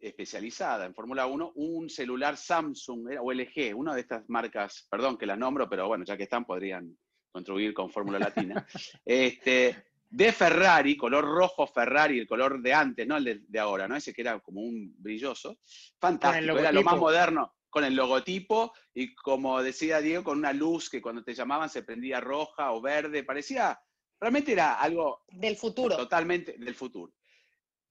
[0.03, 5.25] especializada en Fórmula 1 un celular Samsung o LG, una de estas marcas, perdón que
[5.25, 6.97] las nombro, pero bueno, ya que están podrían
[7.31, 8.65] contribuir con Fórmula Latina,
[9.05, 13.87] este, de Ferrari, color rojo Ferrari, el color de antes, no el de, de ahora,
[13.87, 13.95] ¿no?
[13.95, 15.57] Ese que era como un brilloso,
[15.99, 20.91] fantástico, era lo más moderno, con el logotipo y como decía Diego, con una luz
[20.91, 23.79] que cuando te llamaban se prendía roja o verde, parecía,
[24.19, 25.97] realmente era algo Del futuro.
[25.97, 27.13] totalmente del futuro.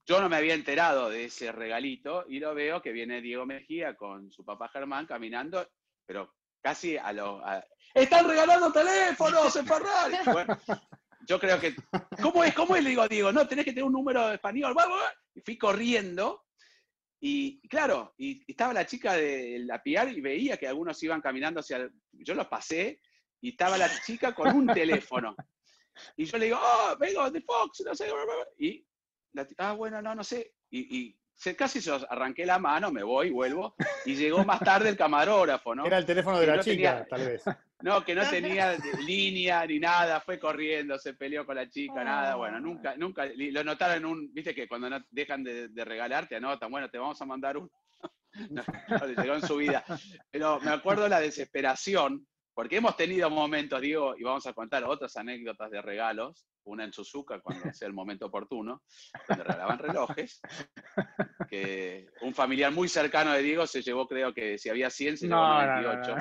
[0.06, 3.96] Yo no me había enterado de ese regalito y lo veo que viene Diego Mejía
[3.96, 5.68] con su papá Germán caminando,
[6.04, 7.44] pero casi a lo...
[7.44, 10.16] a- ¡Están regalando teléfonos en Ferrari!
[10.32, 10.58] Bueno,
[11.28, 11.76] yo creo que...
[12.20, 12.52] ¿Cómo es?
[12.54, 12.82] ¿Cómo es?
[12.82, 14.74] Le digo Diego, no, tenés que tener un número español.
[14.74, 15.00] ¡Vamos!
[15.34, 16.46] Y fui corriendo
[17.20, 21.60] y claro, y estaba la chica de la PR y veía que algunos iban caminando
[21.60, 21.76] hacia...
[21.76, 23.00] el- Yo los pasé
[23.40, 25.36] y estaba la chica con un teléfono.
[26.16, 28.06] Y yo le digo, oh, vengo de Fox, no sé.
[28.06, 28.46] bla, bla, bla".
[28.58, 28.84] Y
[29.32, 30.54] la ah, bueno, no, no sé.
[30.70, 33.74] Y, y se- casi yo arranqué la mano, me voy, vuelvo.
[34.04, 35.86] Y llegó más tarde el camarógrafo, ¿no?
[35.86, 37.42] Era el teléfono de Que la no chica, tenía- tal vez.
[37.82, 42.36] No, que no tenía línea ni nada, fue corriendo, se peleó con la chica, nada,
[42.36, 45.84] bueno, nunca, nunca, y lo notaron en un, viste que cuando no dejan de, de
[45.84, 47.68] regalar, te anotan, bueno, te vamos a mandar un,
[48.50, 49.84] no, no, le llegó en su vida.
[50.30, 52.24] Pero me acuerdo la desesperación,
[52.54, 56.92] porque hemos tenido momentos, digo, y vamos a contar otras anécdotas de regalos, una en
[56.92, 58.82] Suzuka cuando sea el momento oportuno,
[59.28, 60.40] donde regalaban relojes,
[61.48, 65.26] que un familiar muy cercano de Diego se llevó, creo que si había 100, se
[65.26, 66.16] llevó No, no, no, 98.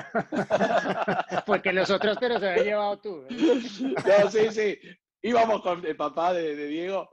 [1.34, 1.42] no.
[1.46, 3.26] Porque los otros, pero se había llevado tú.
[3.30, 4.78] No, sí, sí.
[5.22, 7.10] Íbamos con el papá de, de Diego.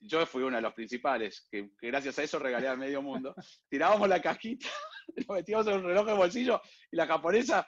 [0.00, 3.34] Yo fui uno de los principales, que, que gracias a eso regalé al medio mundo.
[3.68, 4.68] Tirábamos la cajita,
[5.28, 6.60] lo metíamos en un reloj de bolsillo
[6.92, 7.66] y la japonesa,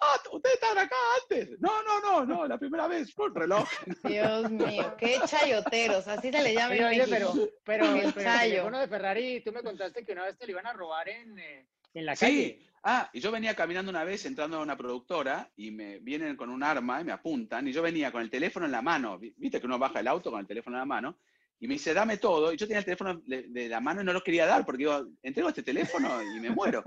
[0.00, 1.58] ah, ustedes estaban acá antes.
[1.60, 3.68] No, no, no, no, la primera vez fue un reloj.
[4.04, 7.32] Dios mío, qué chayoteros, así se le llama en Oye, pero,
[7.64, 10.52] pero, El pero el teléfono de Ferrari, tú me contaste que una vez te lo
[10.52, 12.24] iban a robar en, eh, en la Sí.
[12.26, 12.60] calle.
[12.86, 16.50] Ah, y yo venía caminando una vez entrando a una productora y me vienen con
[16.50, 19.18] un arma y me apuntan y yo venía con el teléfono en la mano.
[19.18, 21.18] Vi- Viste que uno baja el auto con el teléfono en la mano
[21.58, 22.52] y me dice, dame todo.
[22.52, 24.80] Y yo tenía el teléfono de, de la mano y no lo quería dar porque
[24.84, 26.84] digo, entrego este teléfono y me muero.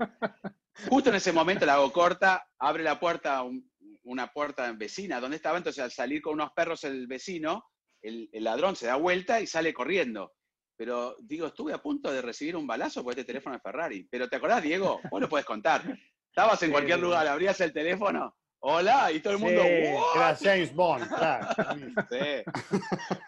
[0.88, 3.68] Justo en ese momento la hago corta, abre la puerta, un-
[4.04, 7.64] una puerta vecina donde estaba, entonces al salir con unos perros el vecino,
[8.02, 10.32] el, el ladrón se da vuelta y sale corriendo.
[10.76, 14.06] Pero digo, estuve a punto de recibir un balazo por este teléfono de Ferrari.
[14.10, 15.00] Pero ¿te acordás, Diego?
[15.10, 15.82] Vos lo puedes contar.
[16.30, 19.60] Estabas en Sí, cualquier lugar, abrías el teléfono, hola, y todo el mundo.
[19.62, 21.48] Era James Bond, claro.
[22.10, 22.78] Sí.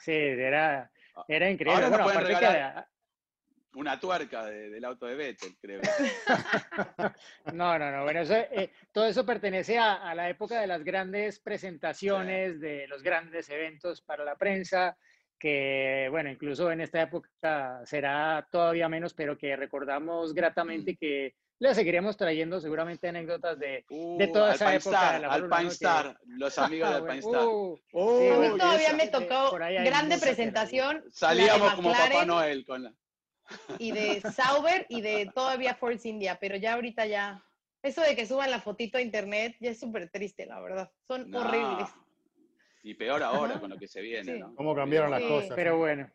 [0.04, 0.90] Sí, era,
[1.26, 1.74] era increíble.
[1.84, 2.86] Ahora nos Bueno, pueden aparte que regalar-
[3.74, 5.80] Una tuerca de- del auto de Vettel, creo.
[7.52, 8.02] No, no, no.
[8.04, 12.86] Bueno, eso, eh, todo eso pertenece a, a la época de las grandes presentaciones, de
[12.88, 14.96] los grandes eventos para la prensa.
[15.38, 21.74] que, bueno, incluso en esta época será todavía menos, pero que recordamos gratamente que le
[21.74, 24.96] seguiremos trayendo seguramente anécdotas de, de Uh, toda esa Alpine época.
[24.98, 25.48] Star, de la 1
[25.78, 27.46] que- los amigos de Ah, Alpine bueno, Star.
[27.46, 31.04] uh, A uh, mí y todavía esa- me de- tocó grande presentación.
[31.04, 32.92] de Salíamos como Papá Noel con la...
[33.78, 37.42] Y de Sauber y de todavía Force India, pero ya ahorita ya.
[37.82, 40.90] Eso de que suban la fotito a internet ya es súper triste, la verdad.
[41.08, 41.40] Son No.
[41.40, 41.88] horribles.
[42.82, 43.60] Y peor ahora Ajá.
[43.60, 44.38] con lo que se viene, Sí.
[44.40, 44.54] ¿no?
[44.54, 45.28] ¿Cómo cambiaron las Sí.
[45.28, 45.52] cosas?
[45.54, 46.10] Pero bueno,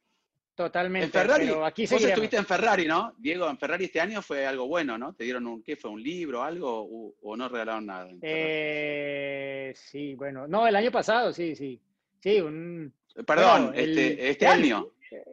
[0.56, 1.06] totalmente.
[1.06, 3.14] En Ferrari, pero aquí vos estuviste en Ferrari, ¿no?
[3.18, 5.14] Diego, en Ferrari este año fue algo bueno, ¿no?
[5.14, 8.10] ¿Te dieron un, qué fue, un libro, algo, o, o no regalaron nada?
[8.22, 11.82] Eh, sí, bueno, no, el año pasado, sí, sí.
[12.20, 12.94] Sí, un,
[13.26, 14.88] Perdón, bueno, el- este, este el- año.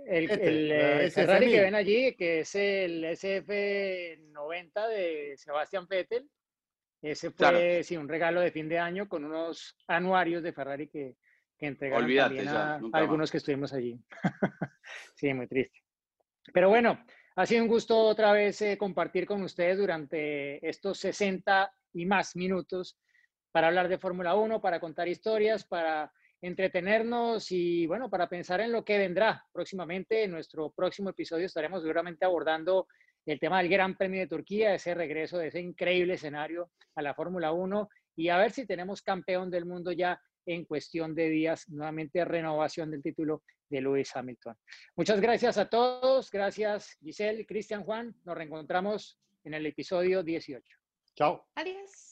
[0.06, 1.10] El, Este, el, la eh, SF1000.
[1.12, 6.28] Ferrari que ven allí, que es el SF90 de Sebastián Vettel.
[7.00, 7.58] Ese fue, Claro.
[7.82, 11.16] sí, un regalo de fin de año con unos anuarios de Ferrari que,
[11.58, 13.98] que entregaron Olvídate también ya, a, nunca a algunos que estuvimos allí.
[15.16, 15.80] sí, muy triste.
[16.52, 17.04] Pero bueno,
[17.36, 22.36] ha sido un gusto otra vez eh, compartir con ustedes durante estos 60 y más
[22.36, 22.98] minutos
[23.50, 26.12] para hablar de Fórmula 1, para contar historias, para
[26.42, 30.24] entretenernos y bueno, para pensar en lo que vendrá próximamente.
[30.24, 32.88] En nuestro próximo episodio estaremos seguramente abordando
[33.24, 37.14] el tema del Gran Premio de Turquía, ese regreso de ese increíble escenario a la
[37.14, 41.68] Fórmula 1 y a ver si tenemos campeón del mundo ya en cuestión de días,
[41.68, 44.56] nuevamente renovación del título de Lewis Hamilton.
[44.96, 50.76] Muchas gracias a todos, gracias Giselle, Cristian, Juan, nos reencontramos en el episodio 18.
[51.14, 51.46] Chao.
[51.54, 52.11] Adiós.